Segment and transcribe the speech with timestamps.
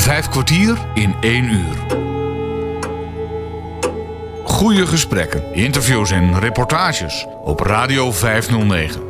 [0.00, 1.76] Vijf kwartier in één uur.
[4.44, 9.00] Goede gesprekken, interviews en reportages op Radio 509.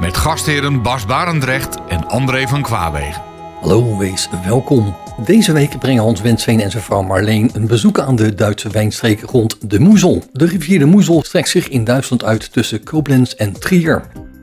[0.00, 3.22] Met gastheren Bas Barendrecht en André van Kwaabegen.
[3.60, 4.96] Hallo, wees welkom.
[5.24, 9.20] Deze week brengen Hans Wensveen en zijn vrouw Marleen een bezoek aan de Duitse wijnstreek
[9.20, 10.22] rond de Moezel.
[10.32, 14.02] De rivier de Moezel strekt zich in Duitsland uit tussen Koblenz en Trier.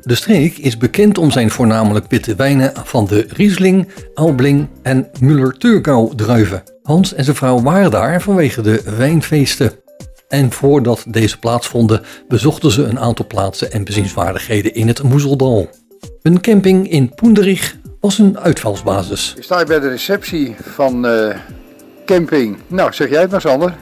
[0.09, 6.15] De streek is bekend om zijn voornamelijk witte wijnen van de Riesling, Albling en Müller-Thurgau
[6.15, 6.63] druiven.
[6.83, 9.71] Hans en zijn vrouw waren daar vanwege de wijnfeesten.
[10.27, 15.69] En voordat deze plaatsvonden bezochten ze een aantal plaatsen en bezienswaardigheden in het Moezeldal.
[16.21, 19.33] Een camping in Poenderich was een uitvalsbasis.
[19.37, 21.35] Ik sta hier bij de receptie van uh,
[22.05, 22.57] camping.
[22.67, 23.75] Nou, zeg jij het maar, Sander.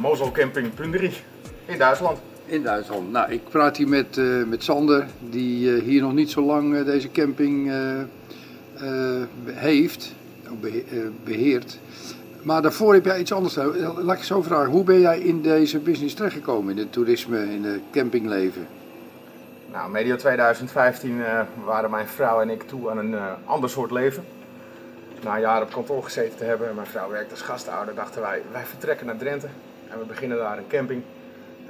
[0.00, 1.22] Mozel Camping Punderich
[1.66, 2.18] in Duitsland.
[2.46, 3.12] In Duitsland.
[3.12, 6.84] Nou, ik praat hier met, uh, met Sander, die uh, hier nog niet zo lang
[6.84, 7.72] deze camping
[9.44, 10.14] heeft,
[11.24, 11.78] beheert.
[12.42, 13.54] Maar daarvoor heb jij iets anders.
[13.96, 17.64] Laat ik zo vragen, hoe ben jij in deze business terechtgekomen, in het toerisme, in
[17.64, 18.66] het campingleven?
[19.72, 24.24] Nou, medio 2015 uh, waren mijn vrouw en ik toe aan een ander soort leven.
[25.22, 28.20] Na een jaar op kantoor gezeten te hebben en mijn vrouw werkt als gastouder, dachten
[28.20, 29.48] wij, wij vertrekken naar Drenthe.
[29.90, 31.02] En we beginnen daar een camping.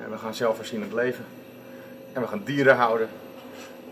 [0.05, 1.24] En we gaan zelfvoorzienend leven.
[2.12, 3.08] En we gaan dieren houden.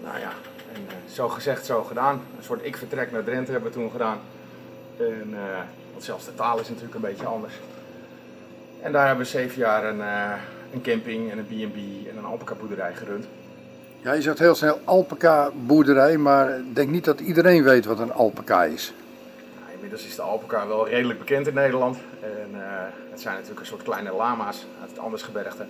[0.03, 0.33] Nou ja,
[0.75, 2.15] en, uh, zo gezegd, zo gedaan.
[2.37, 4.19] Een soort ik vertrek naar Drenthe hebben we toen gedaan.
[4.99, 5.35] En,
[5.93, 7.55] want zelfs de taal is natuurlijk een beetje anders.
[8.81, 10.01] En daar hebben we zeven jaar een,
[10.73, 13.27] een camping en een B&B en een alpaca boerderij gerund.
[14.03, 17.99] Ja, je zegt heel snel alpaca boerderij, maar ik denk niet dat iedereen weet wat
[17.99, 18.93] een alpaca is.
[19.61, 21.97] Nou, inmiddels is de alpaca wel redelijk bekend in Nederland.
[22.21, 22.61] En, uh,
[23.11, 25.67] het zijn natuurlijk een soort kleine lama's uit het Andersgebergte.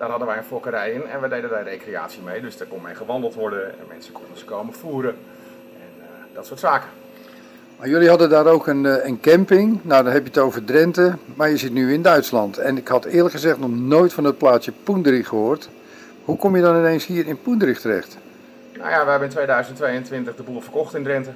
[0.00, 2.40] Daar hadden wij een fokkerij in en we deden daar recreatie mee.
[2.40, 5.16] Dus daar kon mee gewandeld worden en mensen konden ze komen voeren.
[5.74, 6.88] En uh, dat soort zaken.
[7.78, 9.80] Maar jullie hadden daar ook een, een camping.
[9.82, 11.14] Nou, dan heb je het over Drenthe.
[11.34, 12.58] Maar je zit nu in Duitsland.
[12.58, 15.68] En ik had eerlijk gezegd nog nooit van het plaatsje Poenderich gehoord.
[16.24, 18.18] Hoe kom je dan ineens hier in Poenderich terecht?
[18.78, 21.30] Nou ja, we hebben in 2022 de boel verkocht in Drenthe.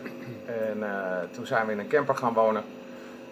[0.47, 0.87] En uh,
[1.31, 2.63] toen zijn we in een camper gaan wonen.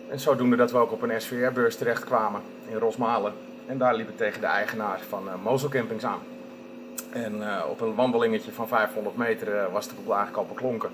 [0.08, 3.32] En zodoende dat we ook op een SVR-beurs terechtkwamen in Rosmalen.
[3.66, 6.20] En daar liep ik tegen de eigenaar van uh, Mozel Campings aan.
[7.10, 10.90] En uh, op een wandelingetje van 500 meter was de boel eigenlijk al beklonken.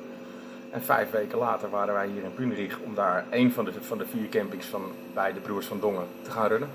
[0.71, 3.99] En vijf weken later waren wij hier in Punderich om daar een van de, van
[3.99, 4.83] de vier campings van
[5.15, 6.69] bij de broers van Dongen te gaan runnen.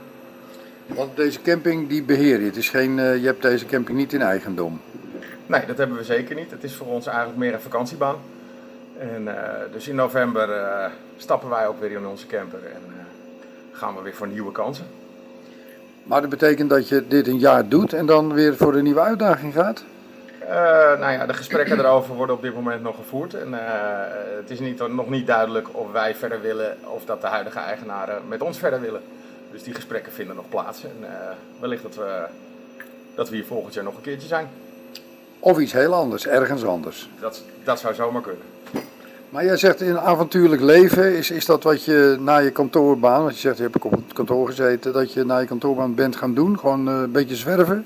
[0.85, 2.45] Want deze camping die beheer je.
[2.45, 4.81] Het is geen, uh, je hebt deze camping niet in eigendom.
[5.45, 6.51] Nee, dat hebben we zeker niet.
[6.51, 8.15] Het is voor ons eigenlijk meer een vakantiebaan.
[8.97, 9.33] En, uh,
[9.71, 10.85] dus in november uh,
[11.17, 12.81] stappen wij ook weer in onze camper en
[13.71, 14.85] gaan we weer voor nieuwe kansen.
[16.03, 18.99] Maar dat betekent dat je dit een jaar doet en dan weer voor een nieuwe
[18.99, 19.83] uitdaging gaat?
[20.99, 23.33] nou ja, de gesprekken erover worden op dit moment nog gevoerd.
[23.33, 23.53] En
[24.37, 28.27] het is niet, nog niet duidelijk of wij verder willen of dat de huidige eigenaren
[28.27, 29.01] met ons verder willen.
[29.53, 30.83] Dus die gesprekken vinden nog plaats.
[30.83, 31.07] En uh,
[31.59, 32.25] wellicht dat we,
[33.15, 34.49] dat we hier volgend jaar nog een keertje zijn.
[35.39, 37.09] Of iets heel anders, ergens anders.
[37.19, 38.52] Dat, dat zou zomaar kunnen.
[39.33, 43.33] Maar jij zegt in avontuurlijk leven, is, is dat wat je na je kantoorbaan, want
[43.33, 46.33] je zegt je hebt op het kantoor gezeten, dat je na je kantoorbaan bent gaan
[46.33, 46.59] doen?
[46.59, 47.85] Gewoon uh, een beetje zwerven?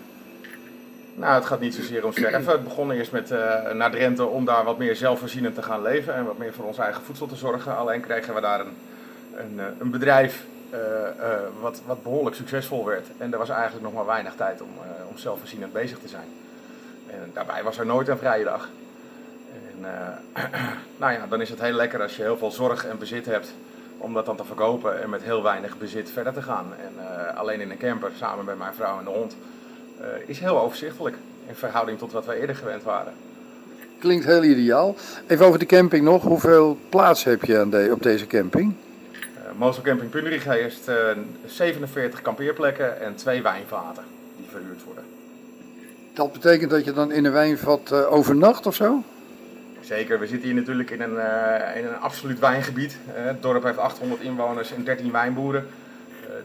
[1.15, 2.51] Nou, het gaat niet zozeer om zwerven.
[2.51, 6.15] Het begon eerst met uh, naar Drenthe om daar wat meer zelfvoorzienend te gaan leven
[6.15, 7.77] en wat meer voor ons eigen voedsel te zorgen.
[7.77, 8.75] Alleen kregen we daar een,
[9.35, 10.43] een, een bedrijf
[11.61, 13.05] wat, wat behoorlijk succesvol werd.
[13.17, 14.69] En er was eigenlijk nog maar weinig tijd om,
[15.09, 16.27] om zelfvoorzienend bezig te zijn.
[17.07, 18.69] En daarbij was er nooit een vrije dag.
[19.81, 19.87] En
[20.99, 23.53] nou ja, dan is het heel lekker als je heel veel zorg en bezit hebt
[23.97, 26.65] om dat dan te verkopen en met heel weinig bezit verder te gaan.
[26.79, 26.93] En
[27.35, 29.35] alleen in een camper, samen met mijn vrouw en de hond,
[30.25, 31.15] is heel overzichtelijk
[31.47, 33.13] in verhouding tot wat wij eerder gewend waren.
[33.99, 34.95] Klinkt heel ideaal.
[35.27, 36.23] Even over de camping nog.
[36.23, 38.75] Hoeveel plaats heb je aan de, op deze camping?
[39.57, 40.95] Mozel Camping Punderich heeft uh,
[41.45, 44.03] 47 kampeerplekken en twee wijnvaten
[44.37, 45.03] die verhuurd worden.
[46.13, 49.03] Dat betekent dat je dan in een wijnvat uh, overnacht of zo?
[49.87, 52.97] Zeker, we zitten hier natuurlijk in een, uh, in een absoluut wijngebied.
[53.05, 55.67] het dorp heeft 800 inwoners en 13 wijnboeren.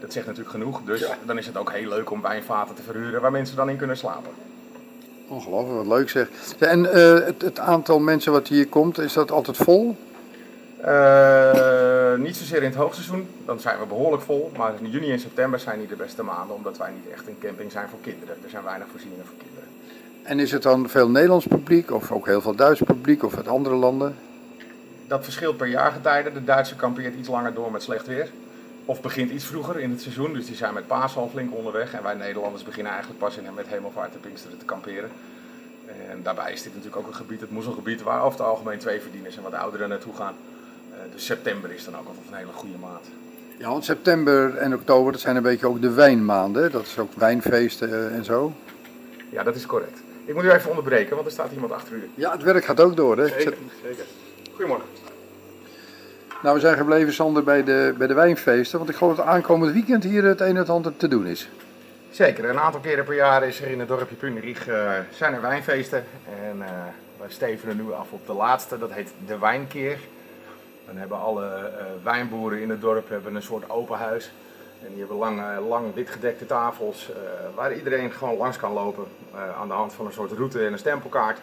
[0.01, 1.17] dat zegt natuurlijk genoeg, dus ja.
[1.25, 3.97] dan is het ook heel leuk om wijnvaten te verhuren waar mensen dan in kunnen
[3.97, 4.31] slapen.
[5.27, 6.29] Ongelooflijk, wat leuk zeg.
[6.59, 9.97] En het, het aantal mensen wat hier komt, is dat altijd vol?
[12.17, 14.51] Niet zozeer in het hoogseizoen, dan zijn we behoorlijk vol.
[14.57, 17.37] Maar in juni en september zijn niet de beste maanden, omdat wij niet echt een
[17.39, 18.35] camping zijn voor kinderen.
[18.43, 19.72] Er zijn weinig voorzieningen voor kinderen.
[20.23, 23.47] En is het dan veel Nederlands publiek of ook heel veel Duits publiek of uit
[23.47, 24.15] andere landen?
[25.07, 26.33] Dat verschilt per jaargetijde.
[26.33, 28.29] De Duitse kampeert iets langer door met slecht weer.
[28.85, 31.93] Of begint iets vroeger in het seizoen, dus die zijn met paas al flink onderweg.
[31.93, 35.09] En wij Nederlanders beginnen eigenlijk pas in met hemelvaart en pinksteren te kamperen.
[36.09, 39.01] En daarbij is dit natuurlijk ook een gebied, het moezelgebied, waar over het algemeen twee
[39.01, 40.35] verdieners en wat ouderen naartoe gaan.
[41.13, 43.05] dus september is dan ook altijd een hele goede maand.
[43.57, 46.71] Ja, want september en oktober, dat zijn een beetje ook de wijnmaanden.
[46.71, 48.53] Dat is ook wijnfeesten en zo.
[49.29, 50.01] Ja, dat is correct.
[50.25, 52.09] Ik moet u even onderbreken, want er staat iemand achter u.
[52.15, 53.27] Ja, het werk gaat ook door, hè?
[53.27, 53.53] Zeker,
[53.83, 54.05] zeker.
[54.51, 54.87] Goedemorgen.
[56.43, 58.77] Nou, we zijn gebleven, Sander, bij de, bij de wijnfeesten.
[58.77, 61.49] Want ik geloof dat aankomend weekend hier het een en het ander te doen is.
[62.09, 65.41] Zeker, een aantal keren per jaar is er in het dorpje Punerieg uh, zijn er
[65.41, 66.05] wijnfeesten.
[66.43, 66.65] En uh,
[67.19, 69.97] wij stevenen nu af op de laatste, dat heet de Wijnkeer.
[70.85, 74.31] Dan hebben alle uh, wijnboeren in het dorp hebben een soort open huis.
[74.85, 77.11] En die hebben lang, lang witgedekte tafels
[77.55, 79.05] waar iedereen gewoon langs kan lopen
[79.59, 81.39] aan de hand van een soort route en een stempelkaart.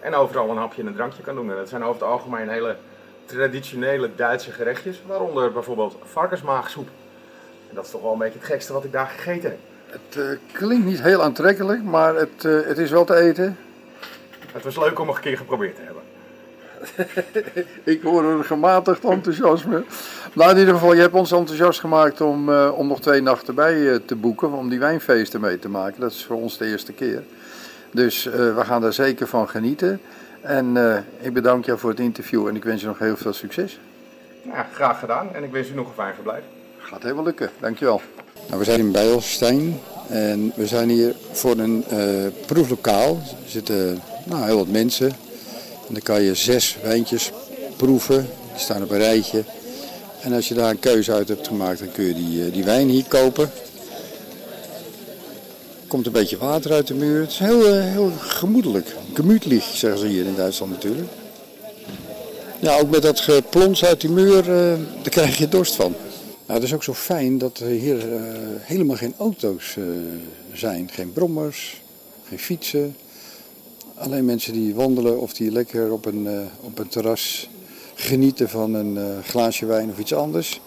[0.00, 1.50] En overal een hapje en een drankje kan doen.
[1.50, 2.76] En dat zijn over het algemeen hele
[3.24, 6.88] traditionele Duitse gerechtjes, waaronder bijvoorbeeld varkensmaagsoep.
[7.68, 9.58] En dat is toch wel een beetje het gekste wat ik daar gegeten heb.
[9.86, 13.56] Het uh, klinkt niet heel aantrekkelijk, maar het, het is wel te eten.
[14.52, 16.02] Het was leuk om nog een keer geprobeerd te hebben.
[17.94, 19.84] ik hoor een gematigd enthousiasme.
[20.32, 23.54] Nou, in ieder geval, je hebt ons enthousiast gemaakt om, uh, om nog twee nachten
[23.54, 26.00] bij te boeken, om die wijnfeesten mee te maken.
[26.00, 27.24] Dat is voor ons de eerste keer.
[27.90, 30.00] Dus we gaan daar zeker van genieten.
[30.40, 30.76] En
[31.20, 33.78] ik bedank jou voor het interview en ik wens je nog heel veel succes.
[34.42, 36.42] Ja, graag gedaan en ik wens u nog een fijn verblijf.
[36.78, 38.00] Gaat helemaal lukken, dankjewel.
[38.46, 43.20] Nou, we zijn in Bijlstein en we zijn hier voor een uh, proeflokaal.
[43.44, 45.08] Er zitten nou, heel wat mensen.
[45.88, 47.32] En dan kan je zes wijntjes
[47.76, 48.26] proeven.
[48.52, 49.44] Die staan op een rijtje.
[50.20, 52.64] En als je daar een keuze uit hebt gemaakt, dan kun je die, uh, die
[52.64, 53.50] wijn hier kopen.
[55.82, 57.20] Er komt een beetje water uit de muur.
[57.20, 58.94] Het is heel, uh, heel gemoedelijk.
[59.12, 61.08] Gemütlich, zeggen ze hier in Duitsland natuurlijk.
[62.60, 64.44] Ja, ook met dat geplons uit die muur,
[65.02, 65.94] daar krijg je dorst van.
[66.46, 68.06] Nou, het is ook zo fijn dat er hier
[68.60, 69.76] helemaal geen auto's
[70.52, 70.90] zijn.
[70.92, 71.82] Geen brommers,
[72.28, 72.96] geen fietsen.
[73.94, 76.28] Alleen mensen die wandelen of die lekker op een,
[76.60, 77.48] op een terras
[78.00, 80.60] genieten van een glaasje wijn of iets anders.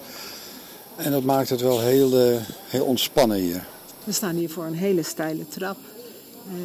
[0.95, 3.65] En dat maakt het wel heel, heel ontspannen hier.
[4.03, 5.77] We staan hier voor een hele steile trap.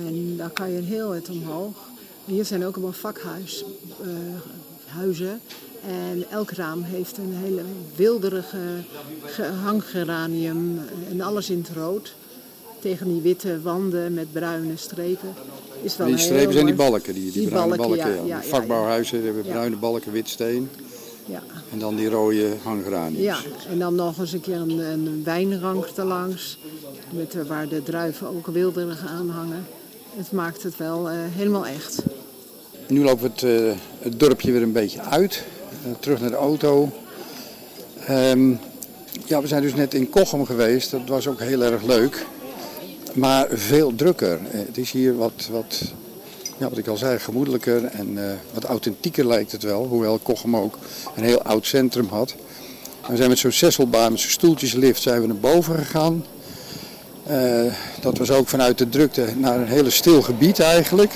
[0.07, 1.77] En daar kan je heel het omhoog.
[2.25, 3.67] Hier zijn ook allemaal vakhuizen.
[5.89, 7.62] En elk raam heeft een hele
[7.97, 8.59] wilderige
[9.65, 10.81] hanggeranium
[11.11, 12.15] en alles in het rood.
[12.87, 15.35] Tegen die witte wanden met bruine strepen.
[15.83, 17.97] Is wel die strepen zijn die balken, die, die, die bruine balken.
[17.97, 20.69] balken ja, ja, ja, Vakbouwhuizen hebben bruine balken, wit steen.
[21.25, 21.43] Ja.
[21.73, 23.25] En dan die rode hanggeraniums.
[23.25, 23.38] Ja,
[23.71, 26.59] en dan nog eens een keer een, een wijnrank erlangs.
[27.11, 29.67] Met, waar de druiven ook wilderig aan hangen.
[30.17, 32.03] Het maakt het wel uh, helemaal echt.
[32.88, 35.44] Nu lopen we het, uh, het dorpje weer een beetje uit.
[35.87, 36.93] Uh, terug naar de auto.
[38.11, 38.59] Um,
[39.25, 40.91] ja, we zijn dus net in Kochem geweest.
[40.91, 42.27] Dat was ook heel erg leuk.
[43.17, 44.39] Maar veel drukker.
[44.41, 45.83] Uh, het is hier wat, wat,
[46.59, 48.23] ja, wat ik al zei, gemoedelijker en uh,
[48.55, 49.87] wat authentieker lijkt het wel.
[49.87, 50.79] Hoewel Kochem ook
[51.15, 52.35] een heel oud centrum had.
[53.09, 56.25] We zijn met zo'n sesselbaan, met zo'n stoeltjeslift, zijn we naar boven gegaan.
[58.01, 61.12] dat was ook vanuit de drukte naar een hele stil gebied eigenlijk.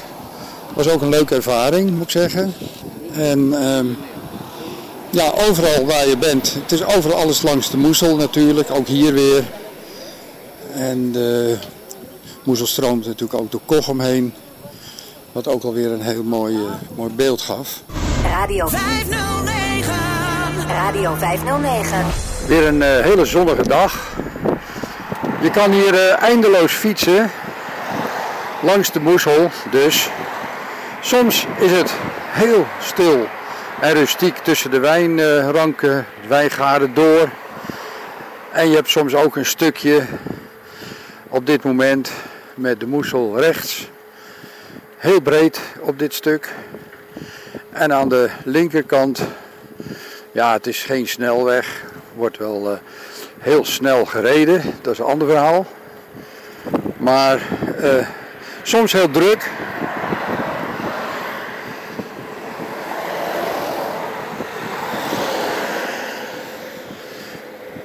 [0.74, 2.52] Was ook een leuke ervaring, moet ik zeggen.
[3.12, 3.96] En um,
[5.10, 6.54] ja, overal waar je bent.
[6.54, 9.44] Het is overal alles langs de Moezel natuurlijk, ook hier weer.
[10.72, 11.12] En
[12.50, 14.34] Moezel stroomt natuurlijk ook door Kochem heen.
[15.32, 17.82] Wat ook alweer een heel mooi, uh, mooi beeld gaf.
[18.24, 19.94] Radio 509.
[20.66, 22.04] Radio 509.
[22.46, 24.16] Weer een uh, hele zonnige dag.
[25.40, 27.30] Je kan hier uh, eindeloos fietsen.
[28.62, 30.08] Langs de Moezel dus.
[31.00, 31.92] Soms is het
[32.30, 33.26] heel stil
[33.80, 37.30] en rustiek tussen de wijnranken, de wijngaarden door.
[38.52, 40.06] En je hebt soms ook een stukje
[41.28, 42.10] op dit moment
[42.60, 43.88] met de moesel rechts.
[44.96, 46.48] Heel breed op dit stuk.
[47.70, 49.22] En aan de linkerkant,
[50.32, 52.78] ja het is geen snelweg, wordt wel uh,
[53.38, 55.66] heel snel gereden, dat is een ander verhaal.
[56.96, 57.40] Maar
[57.82, 58.06] uh,
[58.62, 59.50] soms heel druk.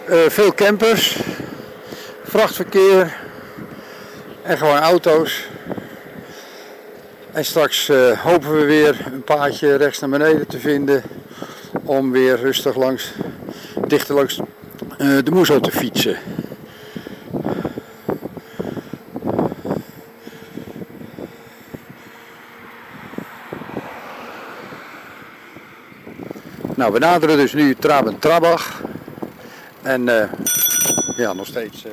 [0.09, 1.17] Uh, veel campers,
[2.23, 3.23] vrachtverkeer
[4.45, 5.47] en gewoon auto's.
[7.31, 11.03] En straks uh, hopen we weer een paadje rechts naar beneden te vinden
[11.83, 13.11] om weer rustig langs,
[13.87, 14.39] dichter langs
[14.97, 16.17] uh, de Moezel te fietsen.
[26.75, 28.81] Nou, we naderen dus nu Traben-Trabach.
[29.81, 30.23] En uh,
[31.17, 31.85] ja, nog steeds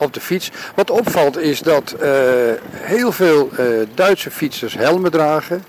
[0.00, 0.50] op de fiets.
[0.74, 2.08] Wat opvalt is dat uh,
[2.72, 3.50] heel veel
[3.94, 5.64] Duitse fietsers helmen dragen.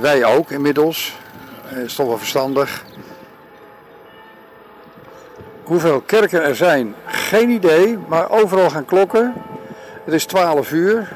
[0.00, 1.16] wij ook inmiddels.
[1.74, 2.84] Dat is toch wel verstandig.
[5.62, 9.34] Hoeveel kerken er zijn, geen idee, maar overal gaan klokken.
[10.04, 11.08] Het is 12 uur.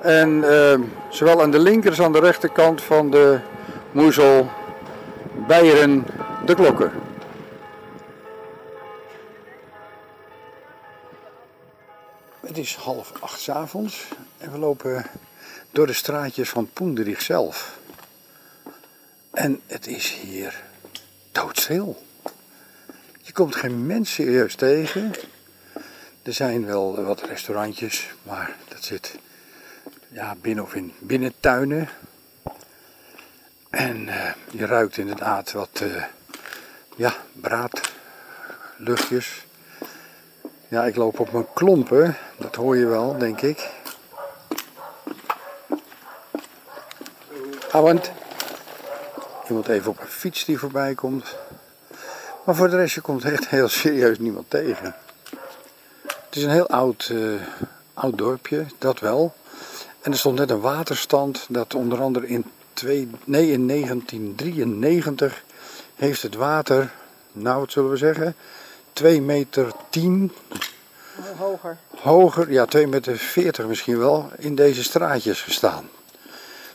[0.00, 3.38] En uh, zowel aan de linker als aan de rechterkant van de
[3.92, 4.50] moezel
[5.46, 6.06] bijeren
[6.44, 6.92] de klokken.
[12.66, 14.08] Is half acht s avonds
[14.38, 15.04] en we lopen
[15.70, 17.78] door de straatjes van Poenderich zelf.
[19.30, 20.62] En het is hier
[21.32, 22.04] doodstil.
[23.22, 25.14] Je komt geen mens serieus tegen.
[26.22, 29.18] Er zijn wel wat restaurantjes, maar dat zit
[30.08, 31.88] ja, binnen of in binnentuinen.
[33.70, 36.04] En uh, je ruikt inderdaad wat uh,
[36.96, 39.45] ja, braadluchtjes.
[40.68, 43.70] Ja, ik loop op mijn klompen, dat hoor je wel, denk ik.
[47.70, 48.10] Avond.
[49.48, 51.36] Iemand even op een fiets die voorbij komt.
[52.44, 54.94] Maar voor de rest, je komt echt heel serieus niemand tegen.
[56.06, 57.40] Het is een heel oud, uh,
[57.94, 59.34] oud dorpje, dat wel.
[60.00, 65.44] En er stond net een waterstand dat onder andere in, twee, nee, in 1993
[65.94, 66.92] heeft het water,
[67.32, 68.34] nou wat zullen we zeggen,
[68.92, 70.32] 2 meter 10
[71.36, 71.76] hoger.
[72.00, 75.88] Hoger, ja 2 meter 40 misschien wel, in deze straatjes gestaan.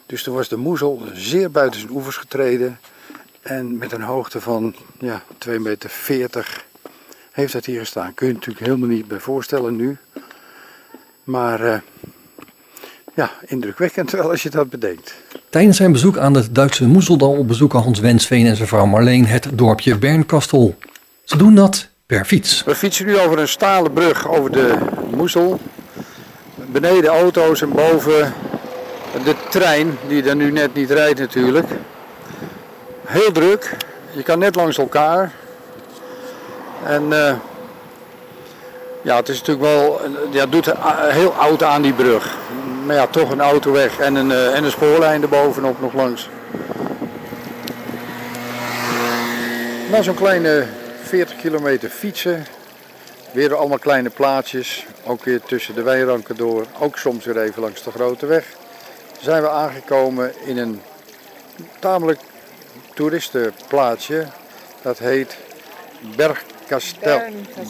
[0.05, 2.79] Dus toen was de moezel zeer buiten zijn oevers getreden.
[3.41, 6.65] En met een hoogte van ja, 2 meter 40
[7.31, 8.13] heeft dat hier gestaan.
[8.13, 9.97] Kun je je natuurlijk helemaal niet bij voorstellen nu.
[11.23, 11.77] Maar uh,
[13.15, 15.13] ja, indrukwekkend wel als je dat bedenkt.
[15.49, 19.49] Tijdens zijn bezoek aan het Duitse Moezeldal bezoeken Hans Wensveen en zijn vrouw Marleen het
[19.53, 20.75] dorpje Bernkastel.
[21.23, 22.63] Ze doen dat per fiets.
[22.63, 24.75] We fietsen nu over een stalen brug over de
[25.15, 25.59] Moezel.
[26.55, 28.33] Beneden auto's en boven
[29.23, 31.67] de trein, die er nu net niet rijdt natuurlijk.
[33.05, 33.77] Heel druk.
[34.11, 35.31] Je kan net langs elkaar.
[36.85, 37.33] En uh,
[39.01, 40.01] ja, het is natuurlijk wel,
[40.31, 40.73] ja, doet
[41.09, 42.37] heel oud aan die brug.
[42.85, 46.29] Maar ja, toch een autoweg en een, uh, en een spoorlijn erbovenop nog langs.
[49.91, 50.65] Na zo'n kleine
[51.11, 52.45] 40 kilometer fietsen.
[53.31, 54.85] Weer allemaal kleine plaatsjes.
[55.05, 56.65] Ook weer tussen de wijnranken door.
[56.79, 58.45] Ook soms weer even langs de grote weg.
[59.21, 60.81] Zijn we aangekomen in een
[61.79, 62.19] tamelijk
[62.93, 64.27] toeristenplaatsje.
[64.81, 65.37] Dat heet
[66.15, 67.21] Bergkastel.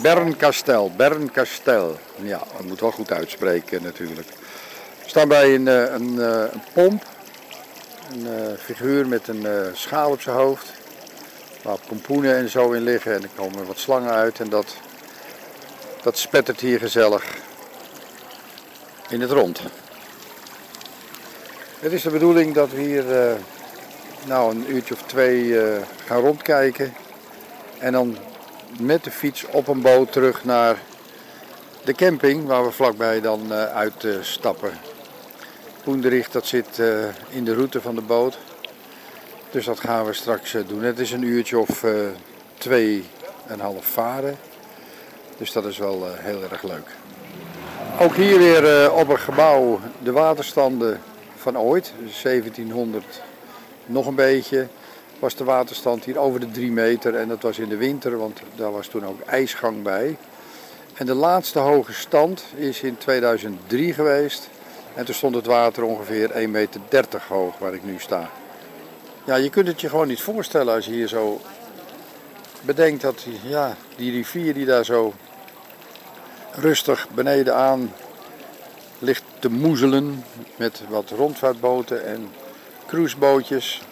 [0.02, 0.90] Bernkastel.
[0.96, 1.98] Bernkastel.
[2.22, 4.28] Ja, dat moet wel goed uitspreken natuurlijk.
[5.02, 7.04] We staan bij een, een, een pomp.
[8.12, 10.81] Een figuur met een schaal op zijn hoofd
[11.62, 13.14] waar pompoenen en zo in liggen.
[13.14, 14.76] En er komen wat slangen uit en dat,
[16.02, 17.24] dat spettert hier gezellig
[19.08, 19.60] in het rond.
[21.78, 23.32] Het is de bedoeling dat we hier uh,
[24.26, 25.76] nou een uurtje of twee uh,
[26.06, 26.94] gaan rondkijken.
[27.78, 28.16] En dan
[28.78, 30.76] met de fiets op een boot terug naar
[31.84, 34.72] de camping waar we vlakbij dan uh, uitstappen.
[35.82, 36.78] Poenderich dat zit
[37.28, 38.38] in de route van de boot.
[39.52, 40.82] Dus dat gaan we straks eh, doen.
[40.82, 41.92] Het is een uurtje of uh,
[42.58, 43.04] twee
[43.46, 44.36] en half varen.
[45.38, 46.88] Dus dat is wel uh, heel erg leuk.
[48.00, 51.00] Ook hier weer op een gebouw de waterstanden
[51.36, 51.92] van ooit.
[52.22, 53.22] 1700
[53.86, 54.68] nog een beetje
[55.18, 57.14] was de waterstand hier over de 3 meter.
[57.14, 60.16] En dat was in de winter, want daar was toen ook ijsgang bij.
[60.94, 64.48] En de laatste hoge stand is in 2003 geweest.
[64.94, 68.30] En toen stond het water ongeveer 1,30 meter hoog waar ik nu sta.
[69.24, 71.40] Ja, je kunt het je gewoon niet voorstellen als je hier zo
[72.60, 75.14] bedenkt dat ja, die rivier die daar zo
[76.52, 77.92] rustig beneden aan
[78.98, 80.24] ligt te moezelen
[80.56, 82.30] met wat rondvaartboten en
[82.86, 83.82] cruisebootjes.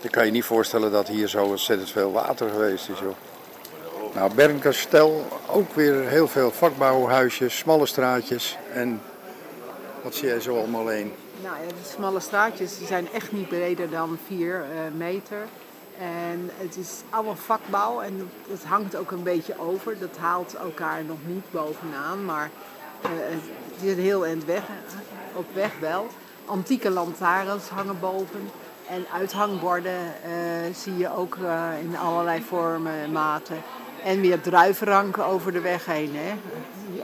[0.00, 2.98] Dan kan je niet voorstellen dat hier zo ontzettend veel water geweest is.
[2.98, 3.16] Joh.
[4.14, 9.02] Nou, Bernkastel, ook weer heel veel vakbouwhuisjes, smalle straatjes en
[10.02, 11.12] wat zie jij zo allemaal heen?
[11.42, 15.38] Nou ja, de smalle straatjes zijn echt niet breder dan 4 uh, eh, meter.
[15.98, 19.98] En het is allemaal vakbouw en het hangt ook een beetje over.
[19.98, 22.50] Dat haalt elkaar nog niet bovenaan, maar
[23.04, 24.62] uh, het is heel eind weg,
[25.34, 26.06] op weg wel.
[26.44, 28.50] Antieke lantaarns hangen boven.
[28.88, 31.36] En uithangborden uh, zie je ook
[31.80, 33.62] in allerlei vormen en maten.
[34.04, 36.10] En weer druivenranken over de weg heen.
[36.14, 36.34] Hè?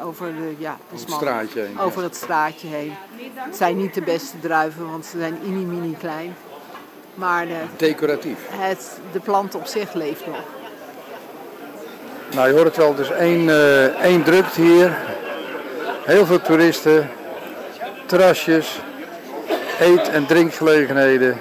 [0.02, 1.80] Over, de, ja, het straatje heen.
[1.80, 2.94] Over het straatje heen.
[3.34, 6.36] Het zijn niet de beste druiven, want ze zijn mini-mini klein.
[7.14, 8.38] Maar de, Decoratief.
[8.50, 10.40] Het, de plant op zich leeft nog.
[12.34, 14.96] Nou, je hoort het wel, dus één, uh, één drukt hier.
[16.04, 17.10] Heel veel toeristen,
[18.06, 18.80] terrasjes,
[19.80, 21.40] eet- en drinkgelegenheden.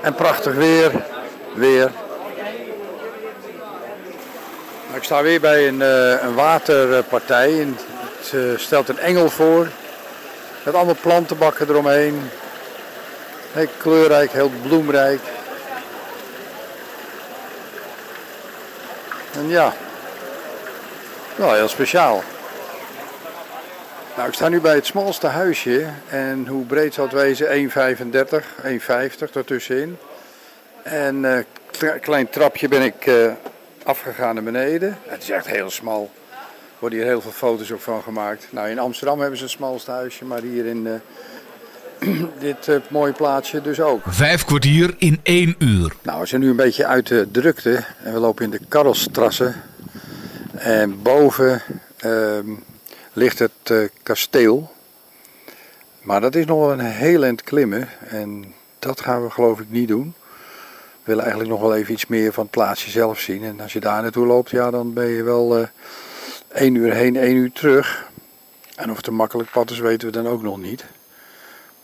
[0.00, 1.04] En prachtig weer.
[1.54, 1.90] Weer.
[4.96, 7.50] Nou, ik sta weer bij een, uh, een waterpartij.
[7.50, 9.68] Het uh, stelt een engel voor.
[10.64, 12.30] Met allemaal plantenbakken eromheen.
[13.52, 15.20] Heel kleurrijk, heel bloemrijk.
[19.34, 19.72] En ja,
[21.34, 22.22] wel heel speciaal.
[24.16, 25.86] Nou, ik sta nu bij het smalste huisje.
[26.08, 27.70] En hoe breed zal het wezen?
[27.70, 29.98] 1,35, 1,50 ertussenin.
[30.82, 31.46] En een
[31.80, 33.10] uh, klein trapje ben ik
[33.86, 34.98] afgegaan naar beneden.
[35.06, 36.10] Het is echt heel smal.
[36.30, 36.36] Er
[36.78, 38.46] worden hier heel veel foto's ook van gemaakt.
[38.50, 43.12] Nou, in Amsterdam hebben ze het smalste huisje, maar hier in uh, dit uh, mooie
[43.12, 44.00] plaatsje dus ook.
[44.06, 45.92] Vijf kwartier in één uur.
[46.02, 49.54] Nou, we zijn nu een beetje uit de drukte en we lopen in de Karlstrasse.
[50.54, 51.62] En boven
[52.04, 52.38] uh,
[53.12, 54.72] ligt het uh, kasteel.
[56.02, 59.70] Maar dat is nog wel een heel eind klimmen en dat gaan we geloof ik
[59.70, 60.14] niet doen.
[61.06, 63.44] Willen eigenlijk nog wel even iets meer van het plaatsje zelf zien.
[63.44, 65.66] En als je daar naartoe loopt, ja, dan ben je wel uh,
[66.48, 68.10] één uur heen, één uur terug.
[68.76, 70.84] En of het een makkelijk pad is, weten we dan ook nog niet.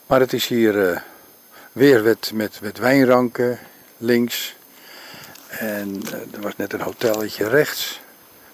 [0.07, 0.99] Maar het is hier uh,
[1.71, 2.03] weer
[2.33, 3.59] met, met, wijnranken
[3.97, 4.55] links.
[5.47, 8.01] En uh, er was net een hotelletje rechts.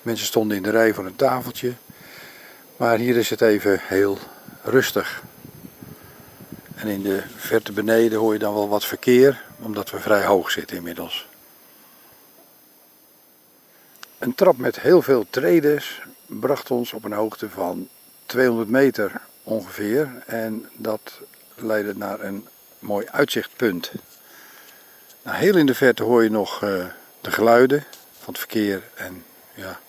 [0.02, 1.74] Mensen stonden in de rij voor een tafeltje.
[2.78, 4.18] Maar hier is het even heel
[4.64, 5.24] rustig.
[6.80, 10.52] En in de verte beneden hoor je dan wel wat verkeer, omdat we vrij hoog
[10.52, 11.28] zitten inmiddels.
[14.18, 17.90] Een trap met heel veel tredes bracht ons op een hoogte van
[18.26, 20.24] 200 meter ongeveer.
[20.26, 21.20] En dat
[21.56, 22.48] leidde naar een
[22.80, 23.92] mooi uitzichtpunt.
[25.22, 26.86] Nou, heel in de verte hoor je nog uh,
[27.22, 27.86] de geluiden
[28.20, 29.80] van het verkeer en ja,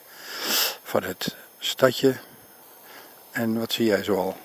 [0.82, 2.14] van het stadje.
[3.30, 4.36] En wat zie jij zoal?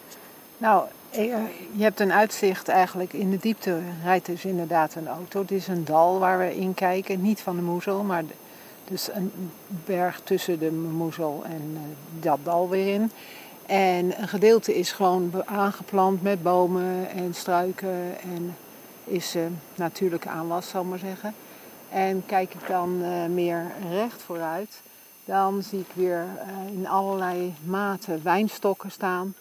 [0.57, 5.41] Nou, je hebt een uitzicht eigenlijk in de diepte rijdt dus inderdaad een auto.
[5.41, 8.23] Het is een dal waar we in kijken, niet van de Moezel, maar
[8.87, 9.31] dus een
[9.85, 11.77] berg tussen de Moezel en
[12.19, 13.11] dat dal weer in.
[13.65, 18.55] En een gedeelte is gewoon aangeplant met bomen en struiken en
[19.03, 19.43] is uh,
[19.75, 21.33] natuurlijke aanwas, zal ik maar zeggen.
[21.89, 23.01] En kijk ik dan
[23.33, 24.81] meer recht vooruit,
[25.25, 26.25] dan zie ik weer
[26.71, 29.35] in allerlei maten wijnstokken staan.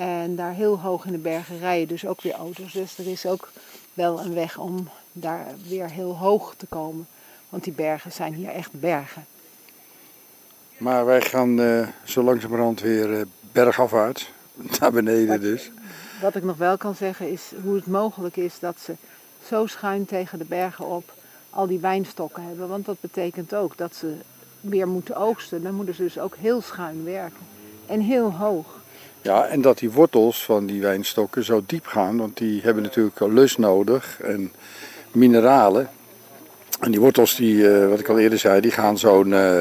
[0.00, 2.72] En daar heel hoog in de bergen rijden dus ook weer auto's.
[2.72, 3.48] Dus er is ook
[3.94, 7.06] wel een weg om daar weer heel hoog te komen.
[7.48, 9.26] Want die bergen zijn hier echt bergen.
[10.76, 14.30] Maar wij gaan uh, zo langzamerhand weer uh, bergafwaarts.
[14.80, 15.70] Naar beneden wat, dus.
[16.20, 18.94] Wat ik nog wel kan zeggen is hoe het mogelijk is dat ze
[19.46, 21.12] zo schuin tegen de bergen op
[21.50, 22.68] al die wijnstokken hebben.
[22.68, 24.14] Want dat betekent ook dat ze
[24.60, 25.62] weer moeten oogsten.
[25.62, 27.46] Dan moeten ze dus ook heel schuin werken.
[27.86, 28.79] En heel hoog.
[29.22, 33.20] Ja, en dat die wortels van die wijnstokken zo diep gaan, want die hebben natuurlijk
[33.20, 34.52] lus nodig en
[35.12, 35.90] mineralen.
[36.80, 39.60] En die wortels, die, uh, wat ik al eerder zei, die gaan zo'n uh,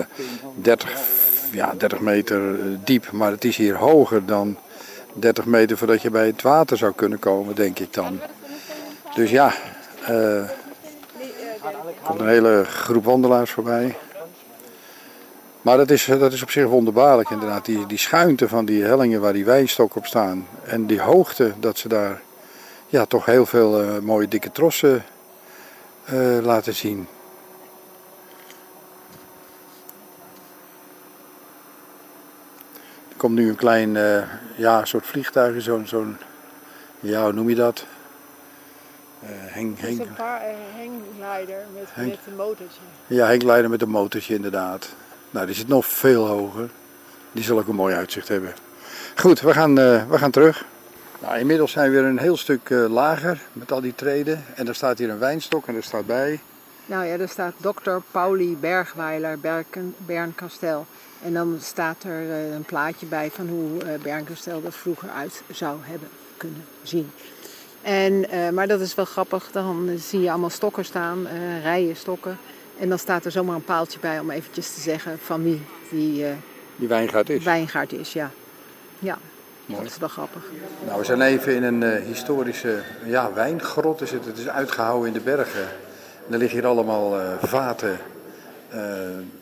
[0.55, 0.91] 30,
[1.51, 3.11] ja, 30 meter diep.
[3.11, 4.57] Maar het is hier hoger dan
[5.13, 8.19] 30 meter voordat je bij het water zou kunnen komen, denk ik dan.
[9.15, 9.53] Dus ja,
[10.09, 10.49] uh,
[12.03, 13.95] komt een hele groep wandelaars voorbij.
[15.61, 17.65] Maar dat is, dat is op zich wonderbaarlijk inderdaad.
[17.65, 20.47] Die, die schuinte van die hellingen waar die wijnstokken op staan.
[20.63, 22.21] En die hoogte dat ze daar
[22.87, 25.03] ja, toch heel veel uh, mooie dikke trossen
[26.13, 27.07] uh, laten zien.
[33.09, 34.23] Er komt nu een klein uh,
[34.55, 36.17] ja, soort vliegtuig, zo'n, zo'n
[36.99, 37.85] ja, hoe noem je dat?
[39.25, 40.41] heng, heng, het is een paar,
[40.75, 42.79] hengleider met, heng, met een motortje.
[43.07, 44.95] Ja, hengleider met een motortje inderdaad.
[45.31, 46.69] Nou, die zit nog veel hoger.
[47.31, 48.53] Die zal ook een mooi uitzicht hebben.
[49.15, 50.65] Goed, we gaan, uh, we gaan terug.
[51.21, 54.43] Nou, inmiddels zijn we weer een heel stuk uh, lager met al die treden.
[54.55, 56.39] En er staat hier een wijnstok en er staat bij.
[56.85, 57.97] Nou ja, er staat Dr.
[58.11, 59.39] Pauli Bergweiler
[59.97, 60.85] Bernkastel.
[61.23, 65.77] En dan staat er uh, een plaatje bij van hoe Bernkastel er vroeger uit zou
[65.81, 67.11] hebben kunnen zien.
[67.81, 71.27] En, maar dat is wel grappig, dan zie je allemaal stokken staan,
[71.63, 72.37] rijen stokken.
[72.79, 76.23] En dan staat er zomaar een paaltje bij om eventjes te zeggen van wie die,
[76.23, 76.29] uh,
[76.75, 77.43] die wijngaard is.
[77.43, 78.31] Wijngaard is, ja.
[78.99, 79.17] Ja,
[79.65, 79.81] Mooi.
[79.81, 80.41] dat is wel grappig.
[80.85, 84.01] Nou, we zijn even in een uh, historische ja, wijngrot.
[84.01, 84.25] Is het.
[84.25, 85.63] het is uitgehouden in de bergen.
[86.27, 87.97] En er liggen hier allemaal uh, vaten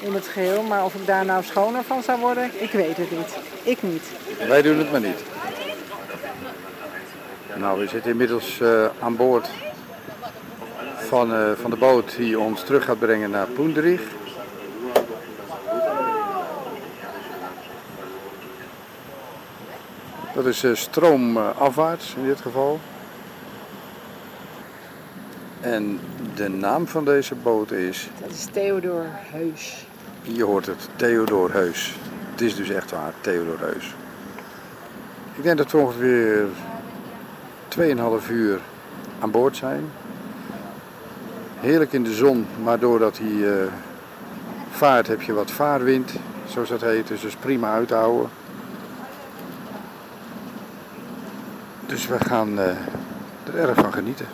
[0.00, 0.62] in het geheel.
[0.62, 3.36] Maar of ik daar nou schoner van zou worden, ik weet het niet.
[3.62, 4.02] Ik niet.
[4.48, 5.18] Wij doen het maar niet.
[7.56, 8.62] Nou, we zitten inmiddels
[9.00, 9.48] aan boord
[10.96, 14.00] van, van de boot die ons terug gaat brengen naar Poenderich.
[20.38, 22.80] Dat is uh, stroomafwaarts in dit geval.
[25.60, 26.00] En
[26.34, 28.08] de naam van deze boot is?
[28.20, 29.86] Dat is Theodor Heus.
[30.22, 31.94] Je hoort het, Theodor Heus.
[32.30, 33.94] Het is dus echt waar, Theodor Heus.
[35.36, 36.46] Ik denk dat we ongeveer
[37.68, 38.60] 2,5 uur
[39.20, 39.84] aan boord zijn.
[41.60, 43.52] Heerlijk in de zon, maar doordat hij uh,
[44.70, 46.12] vaart heb je wat vaarwind,
[46.46, 47.08] zoals dat heet.
[47.08, 48.30] Dus is prima uit te houden.
[51.86, 52.64] Dus we gaan uh,
[53.44, 54.26] er erg van genieten.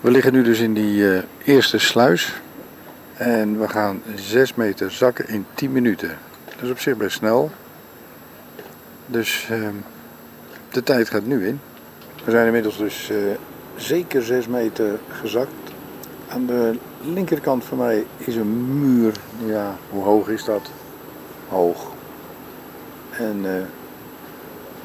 [0.00, 2.40] We liggen nu dus in die uh, eerste sluis.
[3.16, 6.18] En we gaan 6 meter zakken in 10 minuten.
[6.44, 7.50] Dat is op zich best snel.
[9.06, 9.68] Dus uh,
[10.70, 11.60] de tijd gaat nu in.
[12.26, 13.16] We zijn inmiddels dus uh,
[13.76, 15.50] zeker 6 meter gezakt.
[16.28, 19.12] Aan de linkerkant van mij is een muur.
[19.44, 20.70] Ja, hoe hoog is dat?
[21.48, 21.86] Hoog.
[23.10, 23.42] En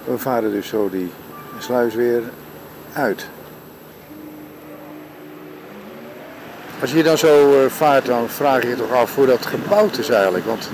[0.06, 1.12] we varen dus zo die
[1.60, 2.22] sluis weer
[2.94, 3.28] uit.
[6.82, 9.98] Als je dan zo uh, vaart, dan vraag je je toch af hoe dat gebouwd
[9.98, 10.46] is eigenlijk.
[10.46, 10.70] Want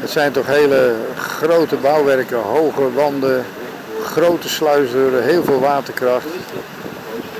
[0.00, 3.44] het zijn toch hele grote bouwwerken, hoge wanden,
[4.16, 6.26] grote sluisdeuren, heel veel waterkracht.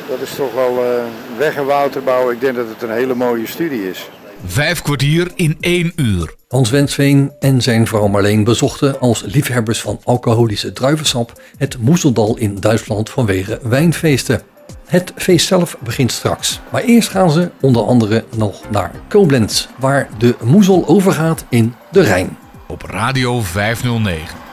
[0.08, 1.02] Dat is toch wel uh,
[1.38, 2.30] weg- en waterbouw.
[2.30, 4.08] Ik denk dat het een hele mooie studie is.
[4.46, 6.34] Vijf kwartier in één uur.
[6.48, 12.60] Hans Wensveen en zijn vrouw Marleen bezochten als liefhebbers van alcoholische druivensap het Moeseldal in
[12.60, 14.42] Duitsland vanwege wijnfeesten.
[14.86, 20.08] Het feest zelf begint straks, maar eerst gaan ze onder andere nog naar Koblenz, waar
[20.18, 22.36] de Moezel overgaat in de Rijn.
[22.66, 24.45] Op Radio 509.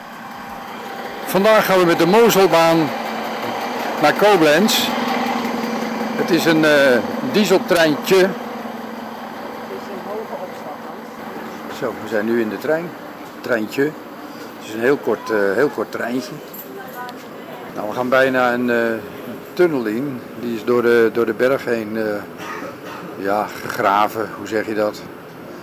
[1.34, 2.88] Vandaag gaan we met de Mozelbaan
[4.02, 4.88] naar Koblenz.
[6.16, 6.70] Het is een uh,
[7.32, 8.28] dieseltreintje
[11.78, 12.90] Zo, we zijn nu in de trein.
[13.40, 13.82] Treintje.
[13.82, 16.32] Het is een heel kort, uh, heel kort treintje.
[17.74, 18.76] Nou, we gaan bijna een uh,
[19.52, 20.20] tunnel in.
[20.40, 21.98] Die is door de, door de berg heen
[23.18, 24.28] ja, gegraven.
[24.38, 25.02] Hoe zeg je dat?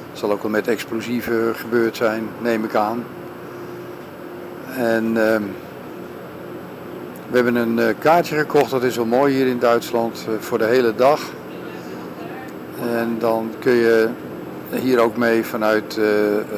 [0.09, 3.05] Het zal ook wel met explosieven gebeurd zijn, neem ik aan.
[4.77, 5.43] En ehm,
[7.29, 10.95] we hebben een kaartje gekocht, dat is wel mooi hier in Duitsland, voor de hele
[10.95, 11.21] dag.
[12.81, 14.09] En dan kun je
[14.69, 16.05] hier ook mee vanuit uh,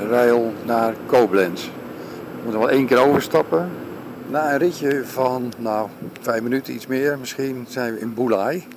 [0.09, 1.65] Rijl naar Koblenz.
[1.65, 3.69] We moeten wel één keer overstappen.
[4.27, 5.89] Na een ritje van nou,
[6.21, 8.67] vijf minuten, iets meer misschien, zijn we in Boulay.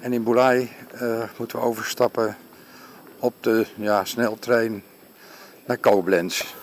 [0.00, 0.70] En in Boulay
[1.36, 2.36] moeten we overstappen
[3.18, 4.82] op de ja, sneltrein
[5.66, 6.54] naar Koblenz.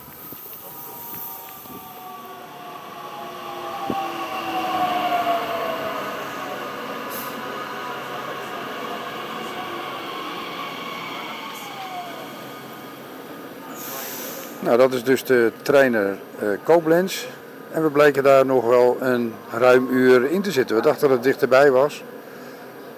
[14.64, 17.26] Nou, dat is dus de trainer uh, Koblenz.
[17.72, 20.76] En we bleken daar nog wel een ruim uur in te zitten.
[20.76, 22.04] We dachten dat het dichterbij was.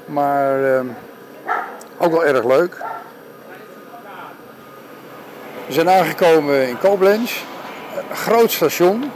[0.05, 0.79] Maar uh,
[1.97, 2.77] ook wel erg leuk.
[5.67, 7.41] We zijn aangekomen in Koblenz.
[8.09, 9.11] Een groot station.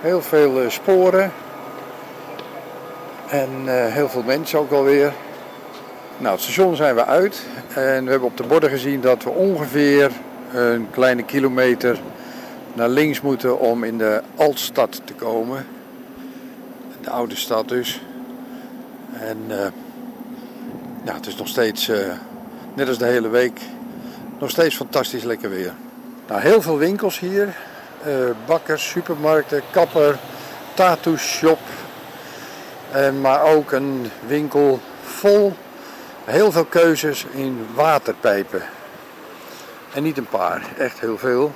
[0.00, 1.32] Heel veel uh, sporen.
[3.28, 3.50] En
[3.92, 5.12] heel veel mensen ook alweer.
[6.18, 7.42] Nou, het station zijn we uit.
[7.74, 10.10] En we hebben op de borden gezien dat we ongeveer
[10.52, 11.98] een kleine kilometer
[12.72, 15.66] naar links moeten om in de Altstad te komen.
[17.00, 18.00] De oude stad dus.
[19.12, 19.56] En uh,
[21.04, 21.96] ja, het is nog steeds uh,
[22.74, 23.60] net als de hele week,
[24.38, 25.72] nog steeds fantastisch lekker weer.
[26.28, 27.56] Nou, heel veel winkels hier.
[28.06, 28.14] Uh,
[28.46, 30.18] bakkers, supermarkten, kapper,
[30.74, 31.58] tattoo shop.
[32.92, 35.52] En, maar ook een winkel vol
[36.24, 38.62] heel veel keuzes in waterpijpen.
[39.98, 41.54] En niet een paar, echt heel veel.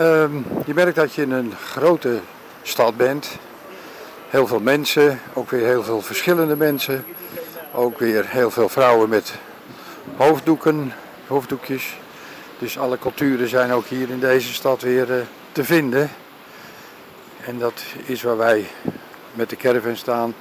[0.00, 2.20] Um, je merkt dat je in een grote
[2.62, 3.38] stad bent.
[4.28, 7.04] Heel veel mensen, ook weer heel veel verschillende mensen.
[7.72, 9.34] Ook weer heel veel vrouwen met
[10.16, 10.92] hoofddoeken,
[11.26, 11.96] hoofddoekjes.
[12.58, 16.10] Dus alle culturen zijn ook hier in deze stad weer uh, te vinden.
[17.40, 18.66] En dat is waar wij
[19.32, 20.34] met de caravan staan.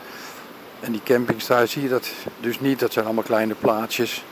[0.80, 2.10] En die camping staat, zie je dat
[2.40, 2.80] dus niet.
[2.80, 4.24] Dat zijn allemaal kleine plaatsjes.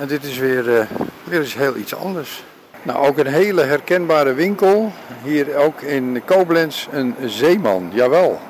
[0.00, 0.86] En dit is weer, uh,
[1.24, 2.44] weer eens heel iets anders.
[2.82, 4.92] Nou, ook een hele herkenbare winkel.
[5.22, 8.40] Hier ook in Koblenz een zeeman, jawel.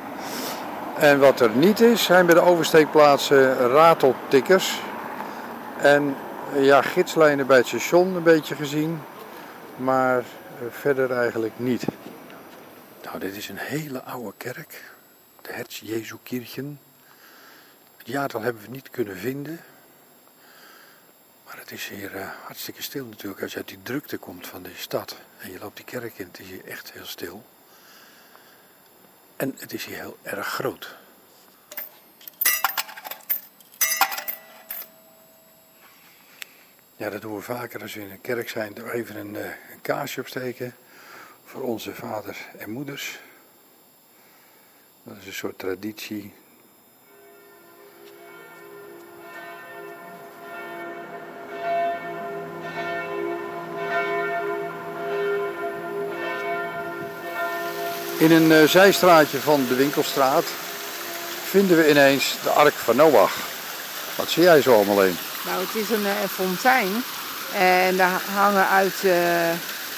[0.97, 4.81] En wat er niet is, zijn bij de oversteekplaatsen rateltikkers.
[5.81, 6.17] En
[6.59, 9.01] ja, gidslijnen bij het station een beetje gezien.
[9.77, 10.25] Maar eh,
[10.71, 11.85] verder eigenlijk niet.
[13.05, 14.83] Nou, dit is een hele oude kerk.
[15.43, 16.79] De Herz Jesu Kirchen.
[17.97, 19.61] Het jaartal hebben we niet kunnen vinden.
[21.51, 24.63] Maar het is hier uh, hartstikke stil natuurlijk als je uit die drukte komt van
[24.63, 25.17] de stad.
[25.39, 27.45] En je loopt die kerk in, het is hier echt heel stil.
[29.37, 30.97] En het is hier heel erg groot.
[36.97, 38.75] Ja, dat doen we vaker als we in een kerk zijn.
[38.75, 40.75] Door even een, uh, een kaarsje opsteken
[41.45, 43.21] voor onze vaders en moeders.
[45.03, 46.35] Dat is een soort traditie
[58.21, 60.45] In een uh, zijstraatje van de winkelstraat
[61.45, 63.33] vinden we ineens de Ark van Noach.
[64.15, 65.19] Wat zie jij zo allemaal in?
[65.45, 67.05] Nou, het is een uh, fontein.
[67.55, 69.13] En daar hangen uit, uh,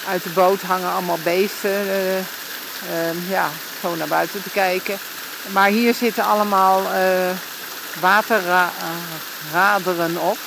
[0.09, 1.71] uit de boot hangen allemaal beesten.
[1.71, 3.49] Ehm, ja,
[3.81, 4.99] gewoon naar buiten te kijken.
[5.49, 6.83] Maar hier zitten allemaal
[8.01, 10.39] waterraderen op.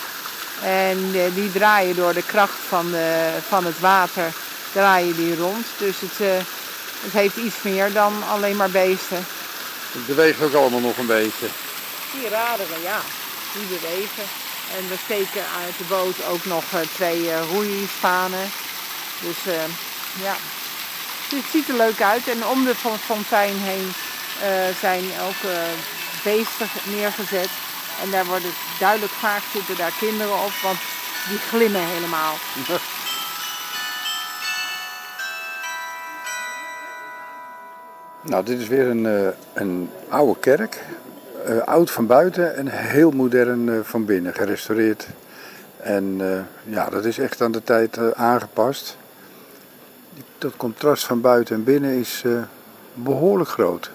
[0.64, 2.94] En die draaien door de kracht van,
[3.48, 4.34] van het water
[4.72, 5.66] draaien die rond.
[5.78, 6.46] Dus het
[7.06, 9.26] het heeft iets meer dan alleen maar beesten.
[9.92, 11.48] Het beweegt ook allemaal nog een beetje.
[12.12, 13.00] Die raderen, ja,
[13.54, 14.28] die bewegen.
[14.78, 18.52] En we steken uit de boot ook nog eh, twee uh, roeispanen.
[19.22, 19.54] Dus uh,
[20.24, 20.36] ja,
[21.36, 22.28] het ziet er leuk uit.
[22.28, 23.94] En om de fontein heen
[24.44, 25.52] uh, zijn ook
[26.24, 27.50] beesten neergezet.
[28.02, 30.80] En daar worden duidelijk vaak zitten daar kinderen op, want
[31.30, 32.38] die glimmen helemaal.
[38.26, 40.84] Nou, dit is weer een, uh, een oude kerk.
[41.50, 45.08] Uh, oud van buiten en heel modern uh, van binnen, gerestaureerd.
[45.78, 46.22] En
[46.64, 48.98] ja, dat is echt aan de tijd aangepast.
[50.38, 52.24] Dat contrast van buiten en binnen is
[52.94, 53.92] behoorlijk groot.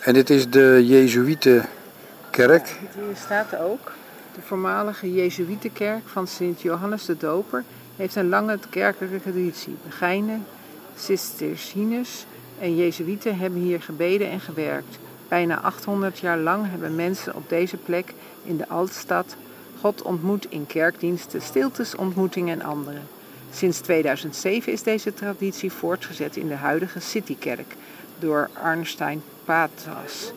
[0.00, 2.78] En dit is de Jezuïetenkerk.
[2.94, 3.92] Hier staat ook.
[4.34, 7.64] De voormalige Jezuïetenkerk van Sint Johannes de Doper
[7.96, 9.76] heeft een lange kerkelijke traditie.
[9.86, 10.46] Begijnen,
[11.00, 12.24] Cisterciërs
[12.60, 14.98] en Jezuïeten hebben hier gebeden en gewerkt.
[15.28, 19.36] Bijna 800 jaar lang hebben mensen op deze plek in de Altstad
[19.80, 22.98] God ontmoet in kerkdiensten, stiltes, ontmoetingen en andere.
[23.52, 27.74] Sinds 2007 is deze traditie voortgezet in de huidige Citykerk
[28.18, 30.32] door Arnstein Patras,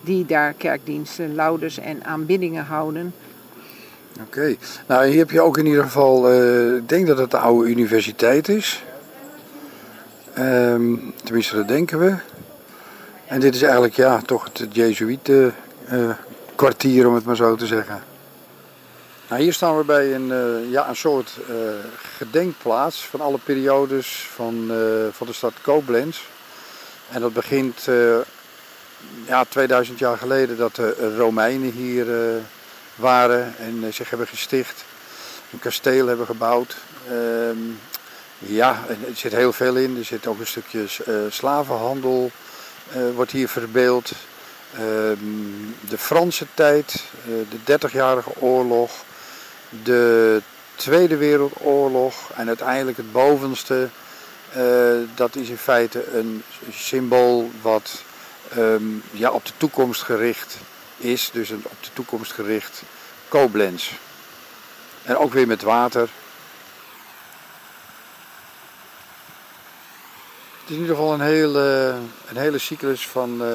[0.00, 3.14] die daar kerkdiensten, laudes en aanbiddingen houden.
[4.20, 7.38] Oké, nou hier heb je ook in ieder geval, uh, ik denk dat het de
[7.38, 8.84] oude universiteit is.
[10.38, 12.16] Um, tenminste, dat denken we.
[13.26, 15.54] En dit is eigenlijk ja, toch het Jezuïeten
[15.92, 16.10] uh,
[16.54, 18.02] kwartier, om het maar zo te zeggen.
[19.28, 21.54] Nou, hier staan we bij een, uh, ja, een soort uh,
[22.18, 24.70] gedenkplaats van alle periodes van,
[25.12, 26.20] van de stad Koblenz.
[27.10, 27.88] En dat begint
[29.26, 32.06] ja, 2000 jaar geleden dat de Romeinen hier
[32.94, 34.84] waren en zich hebben gesticht.
[35.52, 36.76] Een kasteel hebben gebouwd.
[38.42, 39.96] Ehm, ja, er zit heel veel in.
[39.98, 42.30] Er zit ook een stukje uh, slavenhandel,
[42.96, 44.12] uh, wordt hier verbeeld.
[44.74, 45.16] Ehm,
[45.88, 48.92] de Franse tijd, uh, de 30-jarige oorlog,
[49.82, 50.42] de
[50.74, 53.88] Tweede Wereldoorlog en uiteindelijk het bovenste.
[55.14, 58.02] dat is in feite een symbool wat
[58.56, 60.56] um, ja, op de toekomst gericht
[60.96, 61.30] is.
[61.32, 62.82] Dus een op de toekomst gericht
[63.28, 63.90] Koblenz.
[65.02, 66.08] En ook weer met water.
[70.66, 71.94] Het is in ieder geval een hele,
[72.28, 73.48] een hele cyclus van, uh,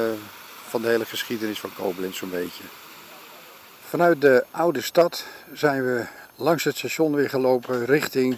[0.68, 2.62] van de hele geschiedenis van Koblenz zo'n beetje.
[3.88, 6.04] Vanuit de oude stad zijn we
[6.36, 8.36] langs het station weer gelopen richting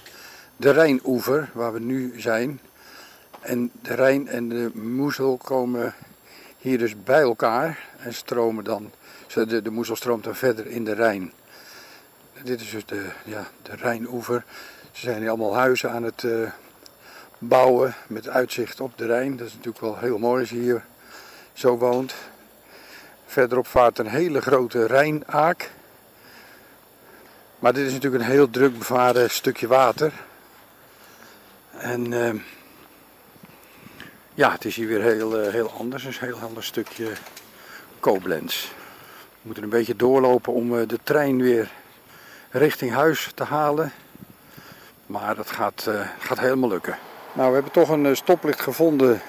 [0.57, 2.61] de Rijnoever, waar we nu zijn.
[3.41, 5.95] En de Rijn en de Moezel komen
[6.59, 8.91] hier dus bij elkaar en stromen dan,
[9.35, 11.33] de, de Moezel stroomt dan verder in de Rijn.
[12.43, 14.45] Dit is dus de, ja, de Rijnoever.
[14.93, 16.49] Ze zijn hier allemaal huizen aan het uh,
[17.49, 19.37] bouwen met uitzicht op de Rijn.
[19.37, 20.85] Dat is natuurlijk wel heel mooi als je hier
[21.53, 22.15] zo woont.
[23.27, 25.71] Verderop vaart een hele grote Rijnaak.
[27.59, 30.13] Maar dit is natuurlijk een heel druk bevaren stukje water.
[31.71, 32.35] En uh,
[34.35, 36.05] ja, het is hier weer heel, uh, heel anders.
[36.05, 37.13] Een heel ander stukje
[38.01, 38.69] Koblenz.
[39.29, 41.71] We moeten een beetje doorlopen om uh, de trein weer
[42.51, 43.93] richting huis te halen.
[45.07, 46.99] Maar dat gaat, gaat helemaal lukken.
[47.35, 49.23] Nou, we hebben toch een stoplicht gevonden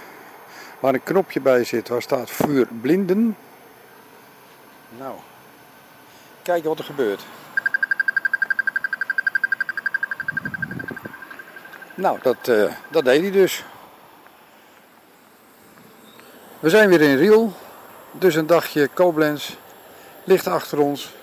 [0.80, 1.88] waar een knopje bij zit.
[1.88, 3.38] Waar staat vuur blinden.
[4.98, 5.16] Nou,
[6.42, 7.26] kijken wat er gebeurt.
[11.96, 13.64] Nou, dat, uh, dat deed hij dus.
[16.60, 17.54] We zijn weer in Riel.
[18.12, 19.56] Dus een dagje Koblenz
[20.24, 21.14] ligt achter ons.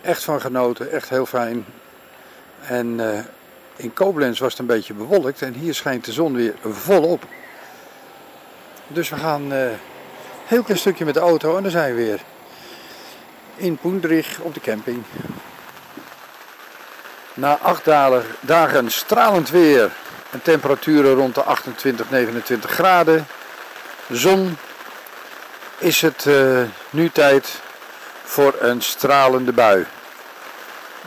[0.00, 1.64] Echt van genoten, echt heel fijn.
[2.60, 3.18] En uh,
[3.78, 7.22] in Koblenz was het een beetje bewolkt en hier schijnt de zon weer volop.
[8.86, 9.78] Dus we gaan uh, een
[10.46, 12.20] heel klein stukje met de auto en dan zijn we weer
[13.56, 15.02] in Poendrich op de camping.
[17.34, 17.84] Na acht
[18.40, 19.90] dagen stralend weer
[20.30, 23.26] en temperaturen rond de 28, 29 graden,
[24.10, 24.56] zon,
[25.78, 26.60] is het uh,
[26.90, 27.60] nu tijd
[28.24, 29.86] voor een stralende bui.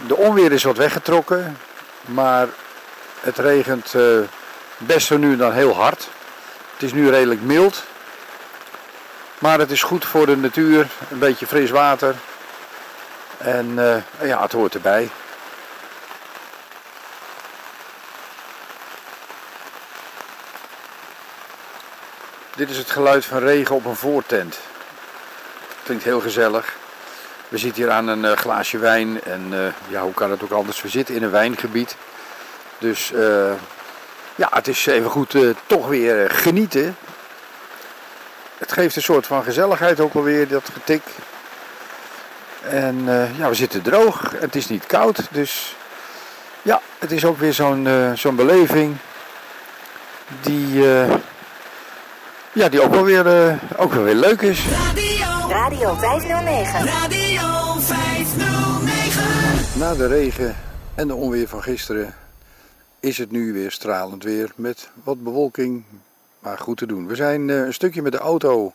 [0.07, 1.57] De onweer is wat weggetrokken,
[2.05, 2.47] maar
[3.21, 4.19] het regent uh,
[4.77, 6.07] best zo nu dan heel hard.
[6.73, 7.83] Het is nu redelijk mild,
[9.39, 12.15] maar het is goed voor de natuur, een beetje fris water.
[13.37, 13.95] En uh,
[14.27, 15.09] ja, het hoort erbij.
[22.55, 24.59] Dit is het geluid van regen op een voortent.
[25.83, 26.75] Klinkt heel gezellig.
[27.47, 30.81] We zitten hier aan een uh, glaasje wijn en ja, hoe kan het ook anders?
[30.81, 31.95] We zitten in een wijngebied.
[32.81, 33.51] Dus uh,
[34.35, 36.95] ja, het is even goed toch weer genieten.
[38.57, 41.01] Het geeft een soort van gezelligheid ook alweer, dat getik.
[42.61, 43.03] En
[43.37, 44.33] ja, we zitten droog.
[44.39, 45.75] Het is niet koud, dus
[46.61, 48.97] ja, het is ook weer zo'n zo'n beleving
[50.41, 50.83] die
[52.53, 54.65] ja, die ook wel weer, uh, ook wel weer leuk is.
[54.67, 56.85] Radio, Radio 509.
[56.85, 59.79] Radio 509.
[59.79, 60.55] Na de regen
[60.95, 62.13] en de onweer van gisteren
[63.01, 65.83] is het nu weer stralend weer met wat bewolking,
[66.39, 67.07] maar goed te doen.
[67.07, 68.73] We zijn uh, een stukje met de auto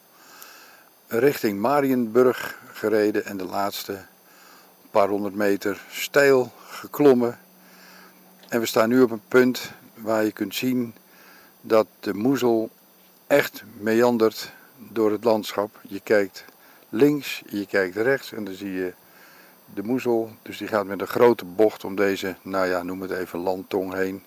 [1.07, 4.05] richting Marienburg gereden en de laatste
[4.91, 7.39] paar honderd meter steil geklommen.
[8.49, 10.95] En we staan nu op een punt waar je kunt zien
[11.61, 12.71] dat de moezel
[13.27, 15.81] echt meandert door het landschap.
[15.89, 16.45] Je kijkt
[16.89, 18.93] links, je kijkt rechts en dan zie je
[19.75, 20.31] de moezel.
[20.43, 23.93] Dus die gaat met een grote bocht om deze, nou ja, noem het even landtong
[23.93, 24.25] heen.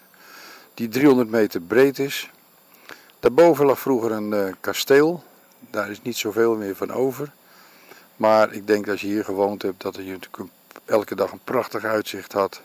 [0.73, 2.30] Die 300 meter breed is.
[3.19, 5.23] Daarboven lag vroeger een uh, kasteel.
[5.60, 7.32] Daar is niet zoveel meer van over.
[8.15, 10.52] Maar ik denk als je hier gewoond hebt dat je natuurlijk
[10.86, 12.62] elke dag een prachtig uitzicht had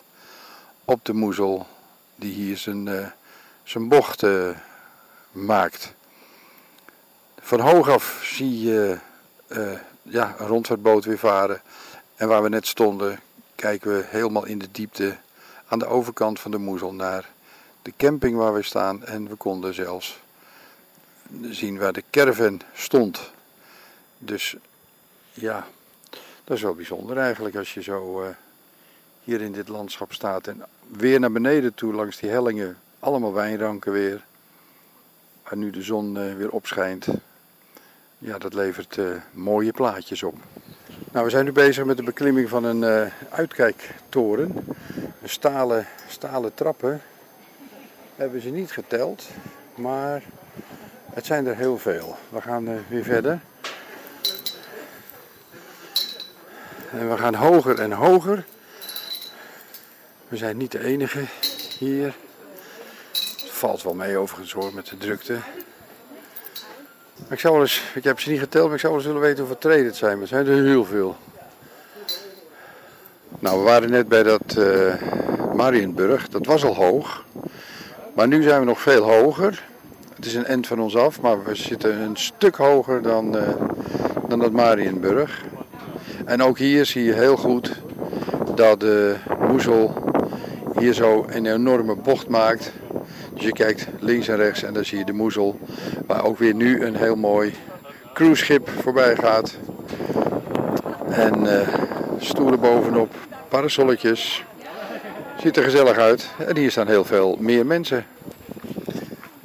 [0.84, 1.66] op de moezel
[2.16, 3.06] die hier zijn, uh,
[3.62, 4.48] zijn bocht uh,
[5.32, 5.94] maakt.
[7.40, 8.98] Van hoog af zie je
[10.02, 11.62] ja, een rondvaartboot weer varen.
[12.16, 13.20] En waar we net stonden,
[13.55, 15.16] kijken we helemaal in de diepte
[15.68, 17.31] aan de overkant van de Moezel naar
[17.83, 19.05] de camping waar we staan.
[19.05, 20.20] En we konden zelfs
[21.42, 23.33] zien waar de caravan stond.
[24.18, 24.57] Dus
[25.33, 25.66] ja,
[26.44, 28.29] dat is wel bijzonder eigenlijk als je zo uh,
[29.24, 30.46] hier in dit landschap staat.
[30.46, 34.24] En weer naar beneden toe langs die hellingen, allemaal wijnranken weer.
[35.42, 37.07] Waar nu de zon uh, weer opschijnt
[38.18, 40.34] ja, dat levert uh, mooie plaatjes op.
[41.14, 44.66] Nou, we zijn nu bezig met de beklimming van een uh, uitkijktoren.
[45.24, 47.02] Stalen, stalen trappen.
[48.16, 49.28] Hebben ze niet geteld,
[49.74, 50.22] maar
[51.12, 52.16] het zijn er heel veel.
[52.28, 53.40] We gaan uh, weer verder.
[56.90, 58.44] En we gaan hoger en hoger.
[60.28, 61.24] We zijn niet de enige
[61.78, 62.14] hier.
[63.12, 65.38] Het valt wel mee overigens hoor met de drukte.
[67.35, 69.39] Ik, zou eens, ik heb ze niet geteld, maar ik zou wel eens willen weten
[69.39, 70.12] hoeveel treden het zijn.
[70.12, 71.16] Maar het zijn er heel veel.
[73.39, 74.95] Nou, we waren net bij dat uh,
[75.55, 76.28] Marienburg.
[76.28, 77.24] Dat was al hoog.
[78.14, 79.64] Maar nu zijn we nog veel hoger.
[80.14, 83.43] Het is een end van ons af, maar we zitten een stuk hoger dan, uh,
[84.28, 85.43] dan dat Marienburg.
[86.24, 87.80] En ook hier zie je heel goed
[88.55, 89.14] dat de
[89.49, 90.12] moezel
[90.78, 92.72] hier zo een enorme bocht maakt.
[93.35, 95.59] Dus je kijkt links en rechts en dan zie je de moezel.
[96.07, 97.55] Waar ook weer nu een heel mooi
[98.14, 99.57] cruiseschip voorbij gaat.
[101.11, 101.68] En uh,
[102.18, 103.14] stoelen bovenop,
[103.49, 104.45] parasolletjes.
[105.41, 106.30] Ziet er gezellig uit.
[106.39, 108.07] En hier staan heel veel meer mensen.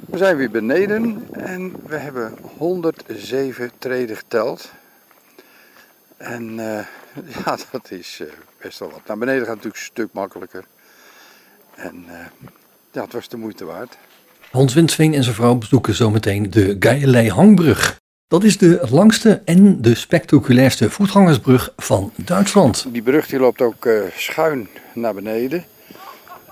[0.06, 4.70] We zijn weer beneden en we hebben 107 treden geteld.
[6.16, 6.80] En uh,
[7.44, 8.28] ja, dat is uh,
[8.58, 9.06] best wel wat.
[9.06, 10.64] Naar beneden gaat natuurlijk een stuk makkelijker.
[11.74, 12.06] En
[12.92, 13.96] ja, het was de moeite waard.
[14.50, 17.98] Hans Winsveen en zijn vrouw bezoeken zometeen de Geierlei Hangbrug.
[18.28, 22.86] Dat is de langste en de spectaculairste voetgangersbrug van Duitsland.
[22.92, 25.64] Die brug die loopt ook schuin naar beneden.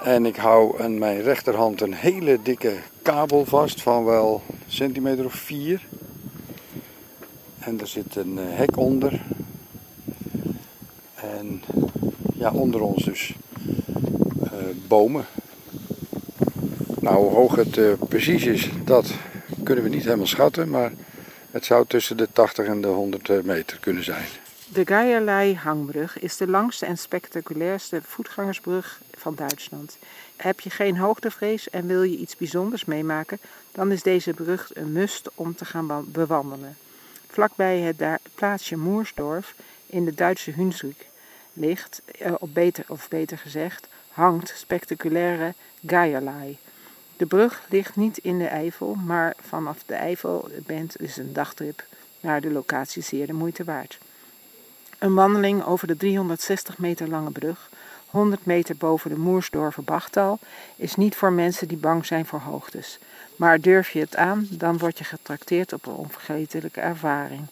[0.02, 2.72] En ik hou aan mijn rechterhand een hele dikke
[3.02, 5.86] kabel vast van wel een centimeter of vier.
[7.58, 9.20] En er zit een hek onder.
[11.14, 11.62] En
[12.34, 13.34] ja, onder ons dus
[14.44, 14.52] uh,
[14.88, 15.26] bomen.
[17.08, 19.14] Nou, hoe hoog het uh, precies is, dat
[19.62, 20.70] kunnen we niet helemaal schatten.
[20.70, 20.92] Maar
[21.50, 24.26] het zou tussen de 80 en de 100 meter kunnen zijn.
[24.72, 29.98] De Geierlei hangbrug is de langste en spectaculairste voetgangersbrug van Duitsland.
[30.36, 33.38] Heb je geen hoogtevrees en wil je iets bijzonders meemaken,
[33.72, 36.76] dan is deze brug een must om te gaan bewandelen.
[37.30, 39.54] Vlakbij het plaatsje Moersdorf
[39.86, 41.06] in de Duitse Hunsrück
[41.52, 45.54] ligt, eh, of beter, of beter gezegd, hangt spectaculaire
[45.86, 46.58] Geierlei.
[47.18, 51.84] De brug ligt niet in de Eifel, maar vanaf de Eifel bent dus een dagtrip
[52.20, 53.98] naar de locatie zeer de moeite waard.
[54.98, 57.70] Een wandeling over de 360 meter lange brug,
[58.06, 60.38] 100 meter boven de Moersdorfer Bachtal,
[60.76, 62.98] is niet voor mensen die bang zijn voor hoogtes.
[63.36, 67.46] Maar durf je het aan, dan word je getrakteerd op een onvergetelijke ervaring.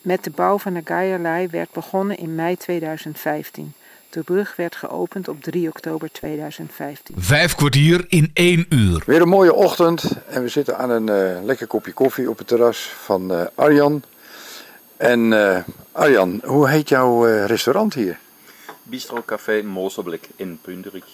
[0.00, 3.72] Met de bouw van de Geierlei werd begonnen in mei 2015.
[4.14, 7.14] De brug werd geopend op 3 oktober 2015.
[7.18, 9.02] Vijf kwartier in één uur.
[9.06, 12.46] Weer een mooie ochtend en we zitten aan een uh, lekker kopje koffie op het
[12.46, 14.02] terras van uh, Arjan.
[14.96, 15.58] En uh,
[15.92, 18.18] Arjan, hoe heet jouw restaurant hier?
[18.82, 21.06] Bistro Café Moselblik in Punderich.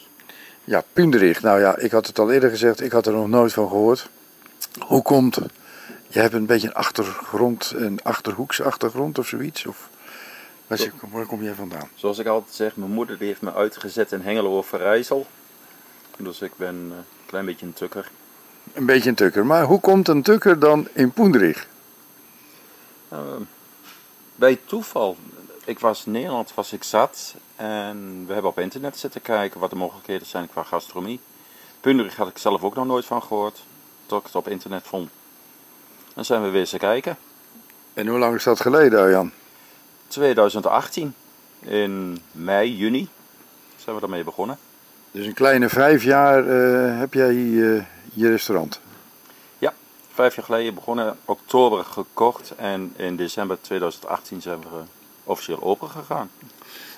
[0.64, 1.42] Ja, Punderich.
[1.42, 4.08] Nou ja, ik had het al eerder gezegd, ik had er nog nooit van gehoord.
[4.78, 5.38] Hoe komt
[6.08, 9.66] je hebt een beetje een achtergrond, een achterhoekse achtergrond of zoiets?
[9.66, 9.89] Of
[10.78, 11.88] je, waar kom jij vandaan?
[11.94, 15.26] Zoals ik altijd zeg, mijn moeder die heeft me uitgezet in Hengelo of Rijssel.
[16.16, 18.10] Dus ik ben een klein beetje een tukker.
[18.72, 19.46] Een beetje een tukker.
[19.46, 21.66] Maar hoe komt een tukker dan in Poendrich?
[23.12, 23.18] Uh,
[24.34, 25.16] bij toeval.
[25.64, 27.34] Ik was in Nederland, was ik zat.
[27.56, 31.20] En we hebben op internet zitten kijken wat de mogelijkheden zijn qua gastronomie.
[31.80, 33.64] Punderich had ik zelf ook nog nooit van gehoord.
[34.06, 35.10] Tot ik het op internet vond.
[36.14, 37.16] Dan zijn we weer eens kijken.
[37.94, 39.32] En hoe lang is dat geleden, Jan?
[40.10, 41.14] 2018.
[41.60, 43.08] In mei, juni
[43.76, 44.58] zijn we daarmee begonnen.
[45.10, 47.82] Dus een kleine vijf jaar uh, heb jij hier uh,
[48.12, 48.80] je restaurant?
[49.58, 49.72] Ja,
[50.12, 54.82] vijf jaar geleden begonnen, oktober gekocht en in december 2018 zijn we uh,
[55.24, 56.30] officieel open gegaan.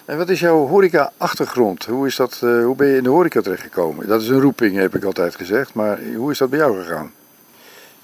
[0.05, 1.85] En wat is jouw horeca-achtergrond?
[1.85, 4.07] Hoe, is dat, hoe ben je in de horeca terechtgekomen?
[4.07, 7.13] Dat is een roeping, heb ik altijd gezegd, maar hoe is dat bij jou gegaan?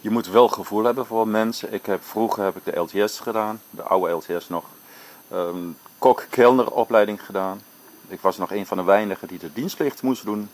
[0.01, 1.73] je moet wel gevoel hebben voor mensen.
[1.73, 4.65] Ik heb, vroeger heb ik de LTS gedaan, de oude LTS nog.
[5.33, 7.61] Um, kok-kelner opleiding gedaan.
[8.09, 10.49] Ik was nog een van de weinigen die de dienstplicht moest doen.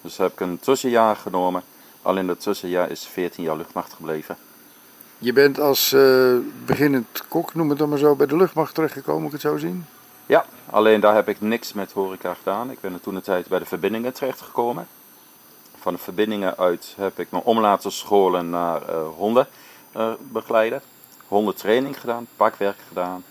[0.00, 1.62] Dus heb ik een tussenjaar genomen.
[2.02, 4.36] Alleen dat tussenjaar is 14 jaar luchtmacht gebleven.
[5.18, 9.22] Je bent als uh, beginnend kok, noem het dan maar zo, bij de luchtmacht terechtgekomen,
[9.22, 9.86] moet ik het zo zien?
[10.26, 12.70] Ja, alleen daar heb ik niks met horeca gedaan.
[12.70, 14.86] Ik ben er toen een tijd bij de verbindingen terechtgekomen
[15.88, 20.78] van de verbindingen uit heb ik me om laten scholen naar uh, hondenbegeleider.
[20.78, 23.24] Uh, hondentraining gedaan, pakwerk gedaan.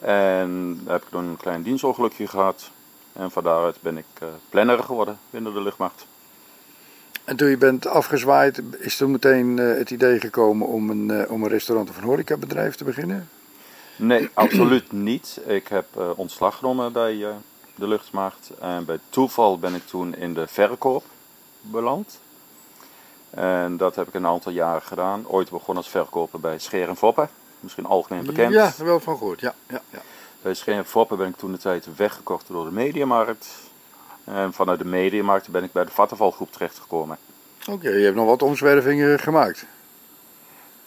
[0.00, 2.70] En heb ik dan een klein dienstongelukje gehad.
[3.12, 6.06] En van daaruit ben ik uh, planner geworden binnen de luchtmacht.
[7.24, 11.30] En toen je bent afgezwaaid, is er meteen uh, het idee gekomen om een, uh,
[11.30, 13.28] om een restaurant of een horecabedrijf te beginnen?
[13.96, 15.40] Nee, absoluut niet.
[15.46, 17.16] Ik heb uh, ontslag genomen bij
[17.74, 18.50] de luchtmacht.
[18.60, 21.04] En bij toeval ben ik toen in de verkoop
[21.60, 22.20] beland.
[23.30, 25.24] En dat heb ik een aantal jaren gedaan.
[25.28, 27.28] Ooit begonnen als verkoper bij Scheer en Foppen.
[27.60, 28.52] Misschien algemeen bekend.
[28.52, 29.40] Ja, wel van gehoord.
[29.40, 30.00] Ja, ja, ja.
[30.42, 30.84] Bij
[31.16, 33.48] ben ik toen de tijd weggekocht door de Mediamarkt.
[34.24, 37.18] En vanuit de Mediamarkt ben ik bij de Vattenvalgroep terechtgekomen.
[37.70, 39.66] Oké, je hebt nog wat omzwervingen gemaakt.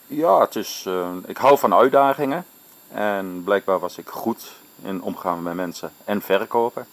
[0.06, 2.44] Ja, het is, uh, ik hou van uitdagingen.
[2.88, 4.52] En blijkbaar was ik goed
[4.82, 6.86] in omgaan met mensen en verkopen.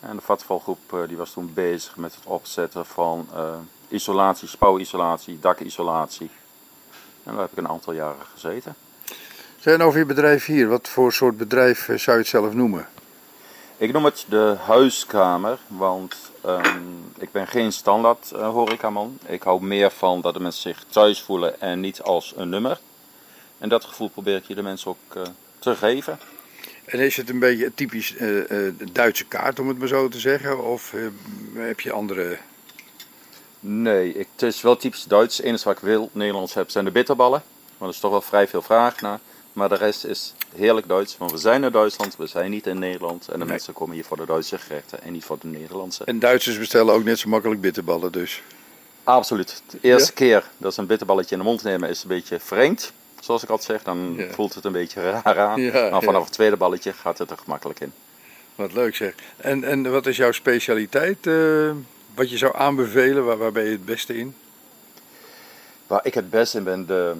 [0.00, 3.54] En de vatvalgroep uh, die was toen bezig met het opzetten van uh,
[3.88, 6.30] isolatie, spouwisolatie, dakisolatie.
[7.22, 8.74] En daar heb ik een aantal jaren gezeten.
[9.64, 12.88] Zijn over je bedrijf hier, wat voor soort bedrijf eh, zou je het zelf noemen?
[13.76, 16.82] Ik noem het de huiskamer, want ehm,
[17.18, 19.18] ik ben geen standaard uh, horecaman.
[19.26, 22.80] Ik hou meer van dat de mensen zich thuis voelen en niet als een nummer.
[23.58, 25.22] En dat gevoel probeer ik hier de mensen ook uh,
[25.58, 26.18] te geven.
[26.84, 30.20] En is het een beetje een typisch uh, Duitse kaart, om het maar zo te
[30.20, 30.64] zeggen?
[30.64, 30.94] Of
[31.54, 32.38] heb je andere...
[33.60, 35.36] Nee, ik, het is wel typisch Duits.
[35.36, 37.42] Het enige wat ik wil Nederlands heb zijn de bitterballen.
[37.78, 39.20] Maar er is toch wel vrij veel vraag naar.
[39.54, 41.16] Maar de rest is heerlijk Duits.
[41.18, 43.28] Want we zijn in Duitsland, we zijn niet in Nederland.
[43.28, 46.04] En de mensen komen hier voor de Duitse gerechten en niet voor de Nederlandse.
[46.04, 48.42] En Duitsers bestellen ook net zo makkelijk bitterballen dus?
[49.04, 49.62] Absoluut.
[49.70, 52.92] De eerste keer dat ze een bitterballetje in de mond nemen is een beetje vreemd.
[53.20, 55.70] Zoals ik altijd zeg, dan voelt het een beetje raar aan.
[55.90, 57.92] maar vanaf het tweede balletje gaat het er gemakkelijk in.
[58.54, 59.14] Wat leuk zeg.
[59.36, 61.26] En, en wat is jouw specialiteit?
[61.26, 61.70] Uh,
[62.14, 63.24] wat je zou aanbevelen?
[63.24, 64.36] Waar, waar ben je het beste in?
[65.86, 67.14] Waar ik het beste in ben, de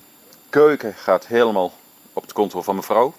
[0.51, 1.72] keuken gaat helemaal
[2.14, 3.14] op het controle van mijn vrouw.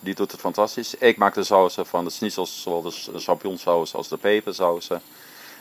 [0.00, 0.94] Die doet het fantastisch.
[0.94, 5.02] Ik maak de sausen van de schnitzels, zowel de champignonsaus als de pepersausen.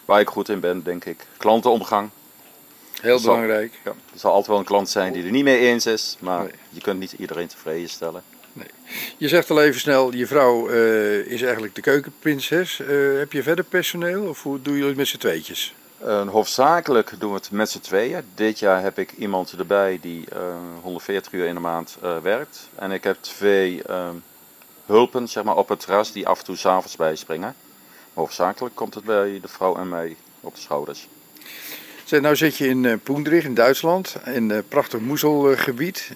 [0.05, 1.25] Waar ik goed in ben, denk ik.
[1.37, 2.09] Klantenomgang.
[3.01, 3.79] Heel belangrijk.
[3.83, 6.51] Ja, er zal altijd wel een klant zijn die er niet mee eens is, maar
[6.69, 8.23] je kunt niet iedereen tevreden stellen.
[8.53, 8.67] Nee.
[9.17, 12.79] Je zegt al even snel, je vrouw uh, is eigenlijk de keukenprinses.
[12.79, 15.73] Uh, heb je verder personeel of hoe doen jullie het met z'n tweetjes?
[16.27, 18.23] Hoofdzakelijk doen we het met z'n tweeën.
[18.35, 20.25] Dit jaar heb ik iemand erbij die
[20.81, 22.69] 140 uur in de maand werkt.
[22.75, 23.81] En ik heb twee
[24.85, 27.55] hulpen zeg maar, op het terras die af en toe s'avonds bijspringen.
[28.13, 31.07] Hoofdzakelijk komt het bij de vrouw en mij op de schouders.
[32.03, 36.11] Zeg, nou zit je in uh, Poendrich in Duitsland, in een prachtig moezelgebied.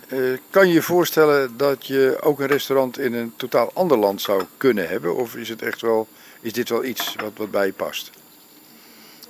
[0.50, 4.44] Kan je je voorstellen dat je ook een restaurant in een totaal ander land zou
[4.58, 5.16] kunnen hebben?
[5.16, 6.08] Of is, het echt wel,
[6.42, 8.12] is dit wel iets wat, wat bij je past?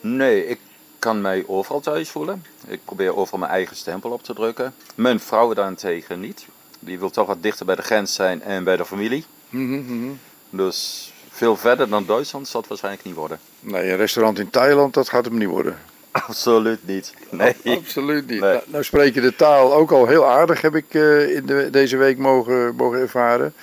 [0.01, 0.59] Nee, ik
[0.99, 2.45] kan mij overal thuis voelen.
[2.67, 4.73] Ik probeer overal mijn eigen stempel op te drukken.
[4.95, 6.45] Mijn vrouw daarentegen niet.
[6.79, 9.25] Die wil toch wat dichter bij de grens zijn en bij de familie.
[9.49, 10.19] Mm -hmm.
[10.49, 13.39] Dus veel verder dan Duitsland zal het waarschijnlijk niet worden.
[13.59, 15.77] Nee, een restaurant in Thailand, dat gaat hem niet worden.
[16.11, 17.13] Absoluut niet.
[17.29, 17.55] Nee.
[17.77, 18.39] absoluut niet.
[18.39, 18.51] Nee.
[18.51, 21.69] Nou, nou, spreek je de taal ook al heel aardig, heb ik uh, in de,
[21.69, 23.53] deze week mogen, mogen ervaren.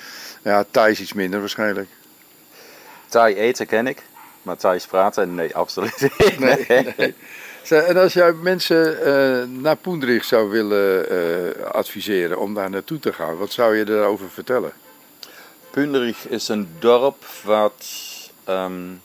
[0.43, 1.89] Ja, Thai is iets minder waarschijnlijk.
[3.07, 4.03] Thai eten ken ik,
[4.41, 6.39] maar Thais praten, nee, absoluut niet.
[6.39, 6.65] Nee,
[6.97, 7.15] nee.
[7.69, 13.13] En als jij mensen uh, naar Poendrich zou willen uh, adviseren om daar naartoe te
[13.13, 14.71] gaan, wat zou je daarover vertellen?
[15.69, 17.85] Poendrich is een dorp wat
[18.49, 19.01] um,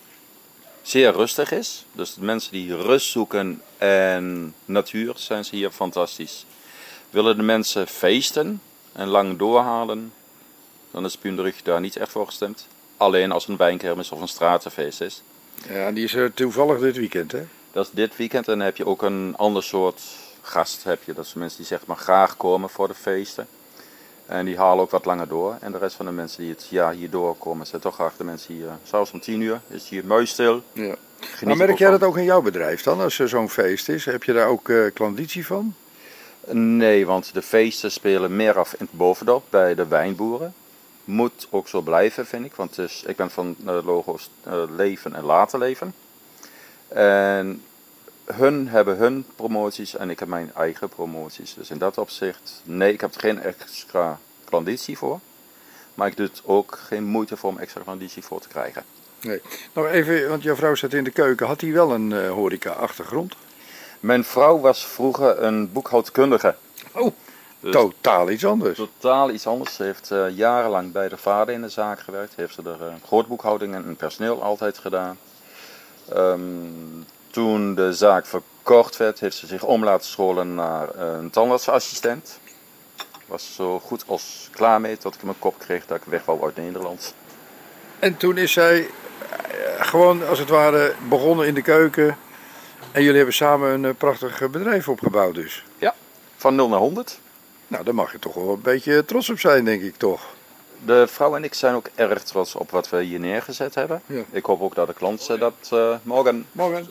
[0.82, 1.84] zeer rustig is.
[1.92, 6.46] Dus de mensen die rust zoeken en natuur zijn ze hier fantastisch.
[7.10, 8.62] Willen de mensen feesten
[8.92, 10.12] en lang doorhalen,
[10.90, 12.66] dan is Poendrich daar niet echt voor gestemd.
[13.04, 15.22] Alleen als het een wijnkermis of een stratenfeest is.
[15.68, 17.42] Ja, die is er toevallig dit weekend, hè?
[17.72, 20.02] Dat is dit weekend en dan heb je ook een ander soort
[20.42, 20.84] gast.
[20.84, 21.12] Heb je.
[21.12, 23.46] Dat zijn mensen die zeg maar graag komen voor de feesten.
[24.26, 25.56] En die halen ook wat langer door.
[25.60, 28.24] En de rest van de mensen die het jaar hier doorkomen, zijn toch graag de
[28.24, 28.68] mensen hier.
[28.82, 30.62] Zelfs om tien uur is hier muisstil.
[30.72, 30.94] Ja.
[31.42, 34.04] Maar merk jij dat ook in jouw bedrijf dan, als er zo'n feest is?
[34.04, 35.74] Heb je daar ook uh, klanditie van?
[36.50, 40.54] Nee, want de feesten spelen meer af in het bovendorp bij de wijnboeren.
[41.04, 42.54] Moet ook zo blijven, vind ik.
[42.54, 45.94] Want dus, ik ben van de logo's uh, leven en laten leven.
[46.88, 47.62] En
[48.24, 51.54] hun hebben hun promoties en ik heb mijn eigen promoties.
[51.54, 55.20] Dus in dat opzicht, nee, ik heb er geen extra klanditie voor.
[55.94, 58.84] Maar ik doe het ook geen moeite voor om extra klanditie voor te krijgen.
[59.20, 59.40] Nee.
[59.72, 61.46] Nou even, want jouw vrouw zat in de keuken.
[61.46, 63.34] Had hij wel een uh, horeca-achtergrond?
[64.00, 66.54] Mijn vrouw was vroeger een boekhoudkundige.
[66.92, 67.12] Oh,
[67.64, 68.76] dus totaal iets anders.
[68.76, 69.74] Totaal iets anders.
[69.74, 72.36] Ze heeft uh, jarenlang bij de vader in de zaak gewerkt.
[72.36, 75.18] Heeft ze er uh, grootboekhouding en personeel altijd gedaan.
[76.16, 82.38] Um, toen de zaak verkocht werd, heeft ze zich om laten scholen naar een tandartsassistent.
[83.26, 86.24] Was zo goed als klaar mee tot ik in mijn kop kreeg dat ik weg
[86.24, 87.14] wou uit Nederland.
[87.98, 88.90] En toen is zij
[89.78, 92.16] gewoon als het ware begonnen in de keuken.
[92.92, 95.64] En jullie hebben samen een prachtig bedrijf opgebouwd dus.
[95.78, 95.94] Ja,
[96.36, 97.20] van 0 naar 100.
[97.74, 100.22] Nou, daar mag je toch wel een beetje trots op zijn, denk ik toch.
[100.84, 104.02] De vrouw en ik zijn ook erg trots op wat we hier neergezet hebben.
[104.06, 104.22] Ja.
[104.30, 106.46] Ik hoop ook dat de klanten dat uh, morgen...
[106.52, 106.88] Morgen.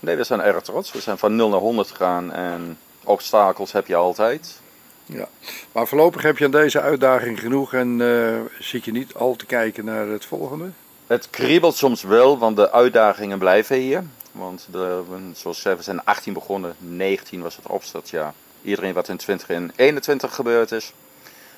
[0.00, 0.92] Nee, we zijn erg trots.
[0.92, 4.60] We zijn van 0 naar 100 gegaan en obstakels heb je altijd.
[5.04, 5.28] Ja,
[5.72, 9.46] maar voorlopig heb je aan deze uitdaging genoeg en uh, zit je niet al te
[9.46, 10.70] kijken naar het volgende?
[11.06, 14.04] Het kriebelt soms wel, want de uitdagingen blijven hier.
[14.32, 15.02] Want de,
[15.34, 18.34] zoals ik zei, we zijn 18 begonnen, 19 was het opstartjaar.
[18.62, 20.92] Iedereen wat in 20 en 21 gebeurd is.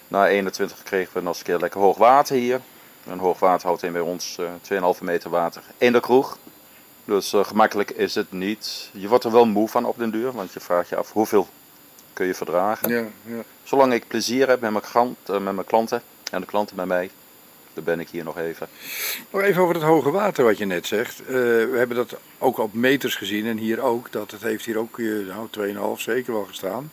[0.08, 2.60] Na 21 kregen we nog eens een keer lekker hoog water hier.
[3.06, 6.38] En hoog water houdt in bij ons uh, 2,5 meter water in de kroeg.
[7.04, 8.90] Dus uh, gemakkelijk is het niet.
[8.92, 11.48] Je wordt er wel moe van op den duur, want je vraagt je af hoeveel
[12.12, 12.88] kun je verdragen.
[12.88, 13.42] Ja, ja.
[13.62, 16.86] Zolang ik plezier heb met mijn, klant, eh, met mijn klanten en de klanten bij
[16.86, 17.10] mij,
[17.74, 18.68] dan ben ik hier nog even.
[19.30, 21.20] Nog even over het hoge water wat je net zegt.
[21.20, 24.12] Eh, we hebben dat ook op meters gezien en hier ook.
[24.12, 26.90] Dat het heeft hier ook eh, nou, 2,5 zeker wel gestaan.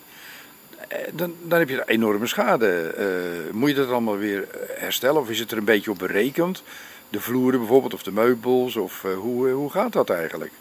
[0.87, 3.49] Eh, Dan, dan heb je enorme schade.
[3.51, 6.63] Moet je dat allemaal weer herstellen of is het er een beetje op berekend?
[7.09, 10.51] De vloeren bijvoorbeeld of de meubels of hoe, hoe gaat dat eigenlijk?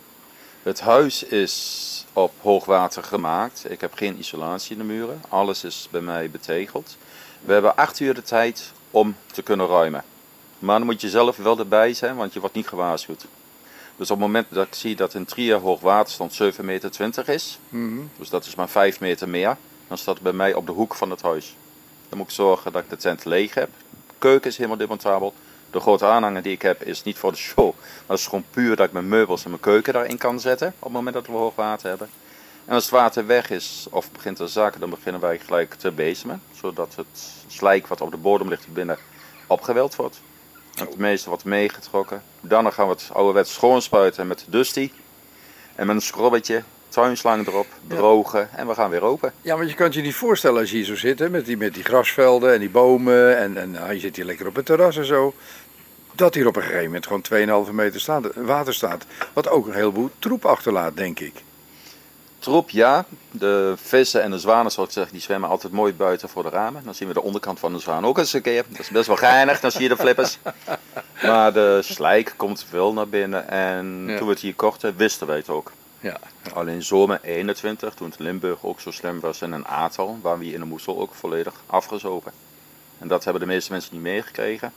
[0.63, 3.65] Het huis is op hoogwater gemaakt.
[3.69, 5.23] Ik heb geen isolatie in de muren.
[5.29, 6.97] Alles is bij mij betegeld.
[7.41, 10.05] We hebben acht uur de tijd om te kunnen ruimen.
[10.59, 13.27] Maar dan moet je zelf wel erbij zijn, want je wordt niet gewaarschuwd.
[13.97, 17.59] Dus op het moment dat ik zie dat in Trier hoogwaterstand 7,20 meter is,
[18.19, 19.57] dus dat is maar 5 meter meer,
[19.89, 21.57] dan staat het bij mij op de hoek van het huis.
[22.09, 23.69] Dan moet ik zorgen dat ik de tent leeg heb.
[24.07, 25.35] De keuken is helemaal demontabel.
[25.71, 27.75] De grote aanhanger die ik heb is niet voor de show.
[27.75, 30.69] Maar dat is gewoon puur dat ik mijn meubels en mijn keuken daarin kan zetten.
[30.69, 32.11] Op het moment dat we hoog water hebben.
[32.71, 35.91] En als het water weg is of begint te zakken, dan beginnen wij gelijk te
[35.91, 36.43] bezemen.
[36.61, 38.99] Zodat het slijk wat op de bodem ligt binnen
[39.47, 40.21] opgeweld wordt.
[40.75, 42.23] En het meeste wordt meegetrokken.
[42.41, 44.91] Daarna gaan we het ouderwets schoonspuiten met Dusty.
[45.75, 49.33] En met een schrobbetje, tuinslang erop, drogen en we gaan weer open.
[49.43, 51.47] Ja, want je kan het je niet voorstellen als je hier zo zit, hè, met,
[51.47, 53.37] die, met die grasvelden en die bomen.
[53.37, 55.35] En, en nou, je zit hier lekker op het terras en zo.
[56.13, 59.07] Dat hier op een gegeven moment gewoon 2,5 meter staat, water staat.
[59.33, 61.43] Wat ook een heleboel troep achterlaat, denk ik.
[62.41, 63.05] Troep, ja.
[63.31, 66.49] De vissen en de zwanen, zoals ik zeg, die zwemmen altijd mooi buiten voor de
[66.49, 66.85] ramen.
[66.85, 68.65] Dan zien we de onderkant van de zwaan ook eens een keer.
[68.69, 70.39] Dat is best wel geinig, dan zie je de flippers.
[71.23, 73.49] Maar de slijk komt wel naar binnen.
[73.49, 74.17] En Ja.
[74.17, 75.73] toen we het hier kochten, wisten wij het ook.
[76.01, 76.17] Ja.
[76.55, 80.45] Alleen zomer 21, toen het Limburg ook zo slim was en een aantal, waren we
[80.45, 82.33] hier in de Moesel ook volledig afgezopen.
[82.99, 84.73] En dat hebben de meeste mensen niet meegekregen.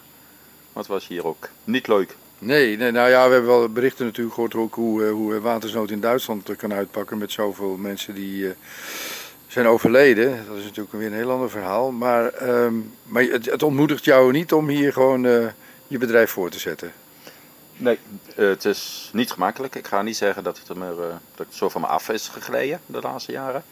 [0.74, 2.16] Maar het was hier ook niet leuk.
[2.44, 6.00] Nee, nee, nou ja, we hebben wel berichten natuurlijk gehoord hoe, eh, hoe watersnood in
[6.00, 8.56] Duitsland eh, kan uitpakken met zoveel mensen die eh,
[9.54, 10.46] zijn overleden.
[10.48, 11.92] Dat is natuurlijk weer een heel ander verhaal.
[11.92, 12.74] Maar, ehm,
[13.04, 15.48] maar het, het ontmoedigt jou niet om hier gewoon eh,
[15.88, 16.94] je bedrijf voor te zetten.
[17.78, 18.00] Nee,
[18.36, 19.76] eh, het is niet gemakkelijk.
[19.76, 22.28] Ik ga niet zeggen dat het, er eh, dat het zo van me af is
[22.28, 23.64] gegleden de laatste jaren.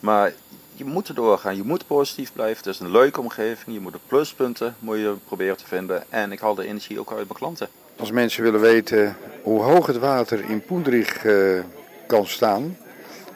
[0.00, 0.32] Maar
[0.74, 1.56] je moet er doorgaan.
[1.56, 2.56] Je moet positief blijven.
[2.56, 3.76] Het is een leuke omgeving.
[3.76, 6.12] Je moet de pluspunten moet je proberen te vinden.
[6.12, 7.68] En ik haal de energie ook uit mijn klanten.
[7.96, 11.60] Als mensen willen weten hoe hoog het water in Poendrich eh,
[12.06, 12.76] kan staan,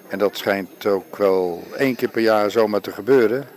[0.08, 3.48] en dat schijnt ook wel één keer per jaar zomaar te gebeuren,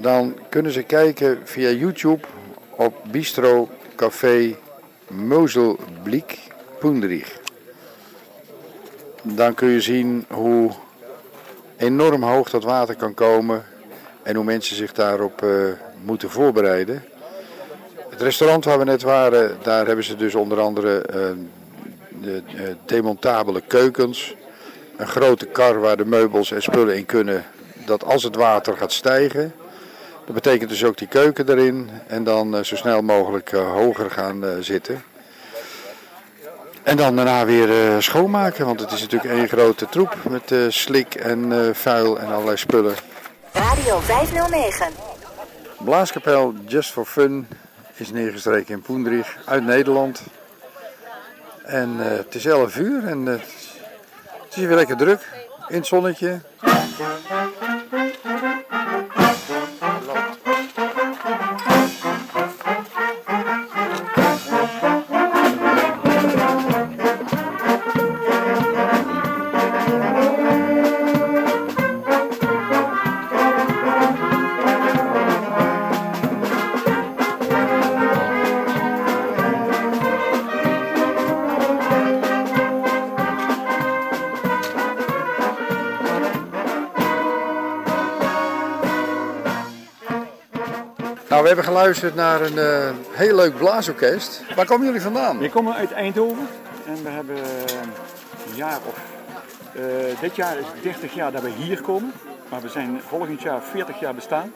[0.00, 2.26] dan kunnen ze kijken via YouTube
[2.70, 4.56] op Bistro Café
[5.08, 6.38] Moselblik
[6.78, 7.40] Poendrich.
[9.22, 10.70] Dan kun je zien hoe
[11.76, 13.64] enorm hoog dat water kan komen
[14.22, 15.50] en hoe mensen zich daarop eh,
[16.02, 17.04] moeten voorbereiden.
[18.14, 21.18] Het restaurant waar we net waren, daar hebben ze dus onder andere eh,
[22.20, 24.34] de eh, demontabele keukens.
[24.96, 27.44] Een grote kar waar de meubels en spullen in kunnen.
[27.86, 29.54] Dat als het water gaat stijgen,
[30.24, 31.90] dat betekent dus ook die keuken erin.
[32.06, 35.02] En dan eh, zo snel mogelijk hoger gaan zitten.
[36.82, 41.70] En dan daarna weer schoonmaken, want het is natuurlijk één grote troep met slik en
[41.76, 42.94] vuil en allerlei spullen.
[43.52, 44.86] Radio 509.
[45.78, 47.46] Blaaskapel Just for Fun
[47.96, 50.22] is neergestreken in Poendrich uit Nederland.
[51.64, 53.34] En eh, het is 11 uur en eh,
[54.44, 55.28] het is weer lekker druk
[55.68, 56.40] in het zonnetje.
[91.54, 94.42] Hebben geluisterd naar een eh, heel leuk blaasorkest.
[94.56, 95.38] Waar komen jullie vandaan?
[95.38, 96.48] We komen uit Eindhoven
[96.86, 98.98] en we hebben een jaar of.
[99.74, 102.12] eh, dit jaar is 30 jaar dat we hier komen,
[102.48, 104.52] maar we zijn volgend jaar 40 jaar bestaan.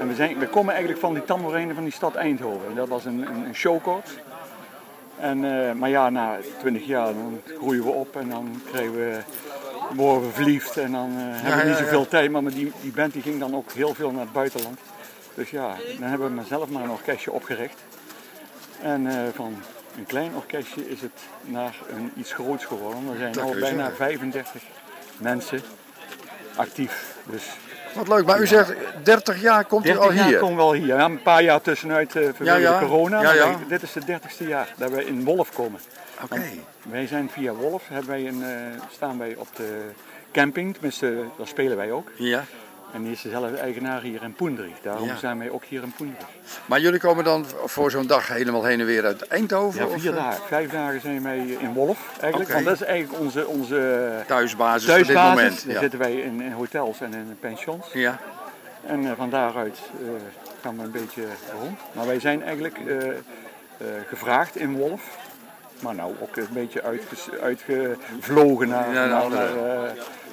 [0.00, 2.74] En we, zijn, we komen eigenlijk van die tamboerijnen van die stad Eindhoven.
[2.74, 4.02] Dat was een, een, een.
[5.18, 9.18] En, eh, maar ja, na 20 jaar dan groeien we op en dan krijgen we,
[9.94, 11.84] worden we verliefd en dan hebben we niet ja, ja.
[11.84, 12.30] zoveel tijd.
[12.30, 14.78] Maar die, die band die ging dan ook heel veel naar het buitenland.
[15.38, 17.78] Dus ja, dan hebben we mezelf maar een orkestje opgericht.
[18.82, 19.62] En eh, van
[19.96, 23.02] een klein orkestje is het naar een iets groots geworden.
[23.12, 23.96] Er zijn al bijna zeggen.
[23.96, 24.62] 35
[25.16, 25.60] mensen
[26.56, 27.16] actief.
[27.24, 27.42] Dus
[27.94, 28.72] Wat leuk, maar u zegt
[29.02, 30.38] 30 jaar komt u 30 al jaar hier.
[30.38, 30.86] komen we al hier.
[30.86, 32.78] Ja, een paar jaar tussenuit eh vanwege Ja, ja.
[32.78, 33.22] de corona.
[33.22, 33.44] Ja, ja.
[33.44, 35.80] wij- dit is het 30ste jaar dat we in Wolf komen.
[36.22, 36.42] Oké.
[36.82, 39.80] Wij zijn via Wolf, hebben wij een, eh, staan wij op de
[40.32, 42.10] camping, tenminste daar spelen wij ook.
[42.16, 42.44] Ja.
[42.92, 44.80] En die is dezelfde eigenaar hier in Poendrich.
[44.82, 45.16] Daarom Ja.
[45.16, 46.26] zijn wij ook hier in Poendrich.
[46.66, 49.88] Maar jullie komen dan voor zo'n dag helemaal heen en weer uit Eindhoven?
[49.90, 50.42] Ja, vier eh, dagen.
[50.46, 52.52] Vijf dagen zijn wij in Wolf eigenlijk.
[52.52, 55.36] Want dat is eigenlijk onze, onze Thuisbasis, voor dit thuisbasis.
[55.42, 55.64] moment.
[55.64, 55.80] Daar Ja.
[55.80, 57.86] zitten wij in, in hotels en in pensions.
[57.92, 58.18] ja.
[58.86, 60.08] En eh, van daaruit eh,
[60.62, 61.22] gaan we een beetje
[61.60, 61.78] rond.
[61.92, 63.16] Maar wij zijn eigenlijk eh, eh,
[64.08, 65.02] gevraagd in Wolf.
[65.80, 66.82] Maar nou ook een beetje
[67.40, 69.56] uitgevlogen naar, Ja, naar,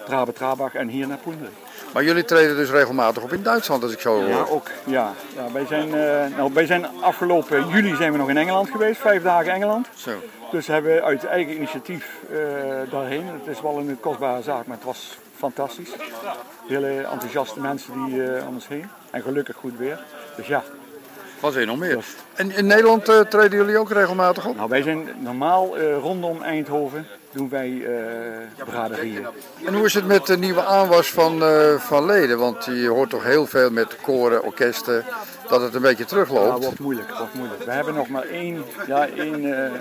[0.08, 1.54] eh, Trabach en hier naar Poenderen.
[1.93, 4.28] Maar jullie treden dus regelmatig op in Duitsland, als ik zo hoor.
[4.28, 4.68] Ja, ook.
[4.84, 5.14] Ja.
[5.36, 9.02] Ja, wij, zijn, eh, nou, wij zijn afgelopen juli zijn we nog in Engeland geweest,
[9.02, 9.88] vijf dagen Engeland.
[9.93, 10.12] Zo.
[10.52, 12.38] Dus hebben we uit eigen initiatief eh,
[12.91, 13.28] daarheen.
[13.28, 15.89] Het is wel een kostbare zaak, maar het was fantastisch.
[16.68, 18.89] Hele enthousiaste mensen die om ons heen.
[19.12, 20.00] En gelukkig goed weer.
[20.36, 20.64] Dus ja,
[21.46, 21.93] Wat wil je nog meer?
[21.93, 24.56] Dat- En in Nederland eh, treden jullie ook regelmatig op?
[24.56, 29.28] nou wij zijn normaal eh, rondom Eindhoven doen wij eh braderieën.
[29.66, 32.38] En hoe is het met de nieuwe aanwas van, eh, van leden?
[32.38, 35.06] Want je hoort toch heel veel met koren, orkesten,
[35.48, 36.64] dat het een beetje Ja, terugloopt.
[36.64, 37.64] wordt moeilijk, wordt moeilijk.
[37.64, 39.72] We hebben nog maar één, ja, één eh,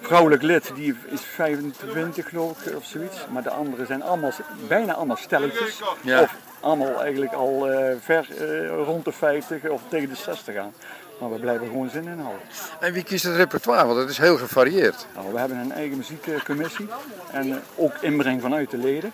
[0.00, 3.16] vrouwelijk lid, die is 25 geloof ik of zoiets.
[3.32, 4.32] Maar de anderen zijn allemaal,
[4.68, 5.80] bijna allemaal stelletjes.
[6.00, 6.20] Ja.
[6.22, 10.74] Of allemaal eigenlijk al eh, ver eh, rond de 50 of tegen de 60 aan.
[11.20, 12.42] Maar we blijven gewoon zin inhouden.
[12.80, 13.86] En wie kiest het repertoire?
[13.86, 15.06] Want het is heel gevarieerd.
[15.14, 16.88] Nou, we hebben een eigen muziekcommissie
[17.32, 19.12] en eh, ook inbreng vanuit de leden.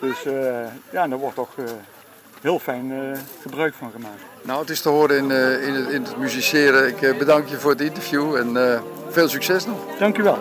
[0.00, 0.22] Dus
[0.90, 1.54] ja, daar wordt toch
[2.40, 4.20] heel fijn gebruik van gemaakt.
[4.42, 6.88] Nou, het is te horen in, in, het, in het musiceren.
[6.88, 9.78] Ik bedank je voor het interview en veel succes nog.
[9.98, 10.38] Dank u wel.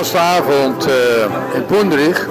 [0.00, 2.28] Onze laatste avond eh, in Poendrich.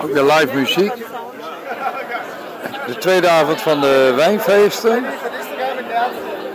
[0.00, 0.92] Ook weer live muziek.
[2.86, 5.04] De tweede avond van de wijnfeesten.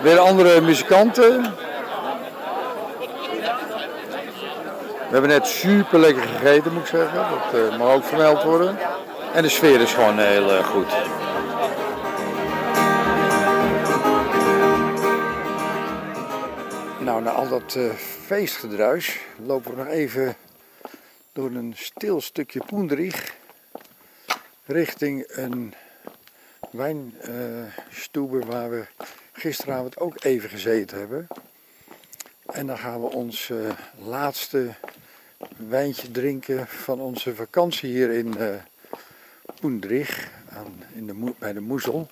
[0.01, 1.41] Weer andere muzikanten.
[5.11, 7.17] We hebben net super lekker gegeten, moet ik zeggen.
[7.17, 8.77] Dat eh, mag ook vermeld worden.
[9.33, 10.91] En de sfeer is gewoon heel eh, goed.
[17.05, 17.89] Nou, na al dat eh,
[18.25, 20.35] feestgedruis lopen we nog even
[21.33, 23.35] door een stil stukje Poendrich
[24.65, 25.73] richting een
[26.71, 28.85] wijnstoeber waar we
[29.31, 31.27] gisteravond ook even gezeten hebben.
[32.45, 33.57] En dan gaan we ons eh,
[34.07, 34.67] laatste
[35.57, 38.35] wijntje drinken van onze vakantie hier in
[39.61, 42.09] eh Poendrich, aan, in de, bij de Moezel.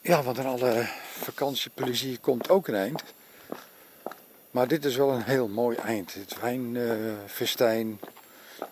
[0.00, 0.88] Ja, want aan alle
[1.18, 3.02] vakantieplezier komt ook een eind.
[4.50, 6.14] Maar dit is wel een heel mooi eind.
[6.14, 8.00] Het wijnfestijn,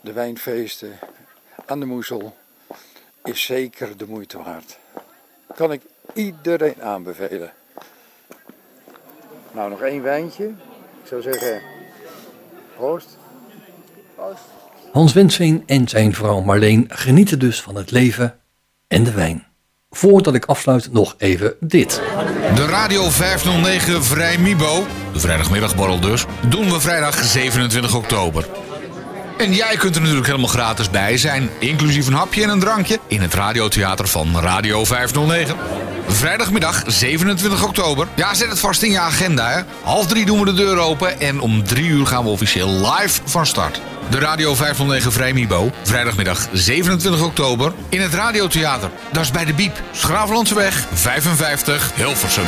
[0.01, 0.99] de wijnfeesten
[1.66, 2.37] aan de Moezel
[3.24, 4.79] is zeker de moeite waard.
[5.55, 5.83] Kan ik
[6.14, 7.53] iedereen aanbevelen.
[9.53, 10.47] Nou, nog één wijntje.
[11.03, 11.62] Ik zou zeggen,
[12.77, 13.16] proost.
[14.97, 18.34] Hans Wensveen en zijn vrouw Marleen genieten dus van het leven
[18.88, 19.47] en de wijn.
[19.90, 22.03] Voordat ik afsluit nog even dit.
[22.55, 28.47] De Radio 509 Vrij Mibo, de vrijdagmiddagborrel dus, doen we vrijdag 27 oktober.
[29.38, 32.99] En jij kunt er natuurlijk helemaal gratis bij zijn, inclusief een hapje en een drankje,
[33.07, 35.57] in het radiotheater van Radio 509.
[36.07, 38.09] Vrijdagmiddag 27 oktober.
[38.14, 39.61] Ja, zet het vast in je agenda hè.
[39.82, 43.20] Half drie doen we de deur open en om drie uur gaan we officieel live
[43.24, 43.80] van start.
[44.11, 45.71] De Radio 509 Vrijmibo.
[45.83, 48.91] Vrijdagmiddag 27 oktober in het Radiotheater.
[49.13, 49.83] Dat is bij de Biep.
[49.93, 52.45] Schravenlandseweg 55 Hilversum.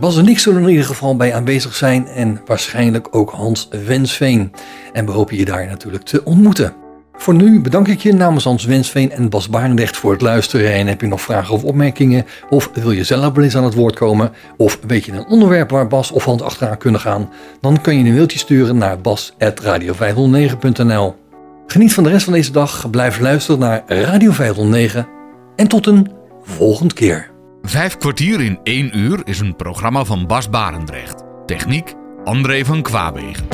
[0.00, 3.68] Bas en ik zullen er in ieder geval bij aanwezig zijn en waarschijnlijk ook Hans
[3.70, 4.52] Wensveen.
[4.92, 6.83] En we hopen je daar natuurlijk te ontmoeten.
[7.16, 10.72] Voor nu bedank ik je namens Hans Wensveen en Bas Barendrecht voor het luisteren.
[10.72, 12.26] En heb je nog vragen of opmerkingen?
[12.50, 14.32] Of wil je zelf wel eens aan het woord komen?
[14.56, 17.30] Of weet je een onderwerp waar Bas of Hans achteraan kunnen gaan?
[17.60, 21.22] Dan kun je een mailtje sturen naar bas.radio509.nl
[21.66, 25.08] Geniet van de rest van deze dag, blijf luisteren naar Radio 509
[25.56, 26.10] en tot een
[26.42, 27.30] volgende keer.
[27.62, 31.22] Vijf kwartier in één uur is een programma van Bas Barendrecht.
[31.46, 31.94] Techniek
[32.24, 33.46] André van Kwaabegen.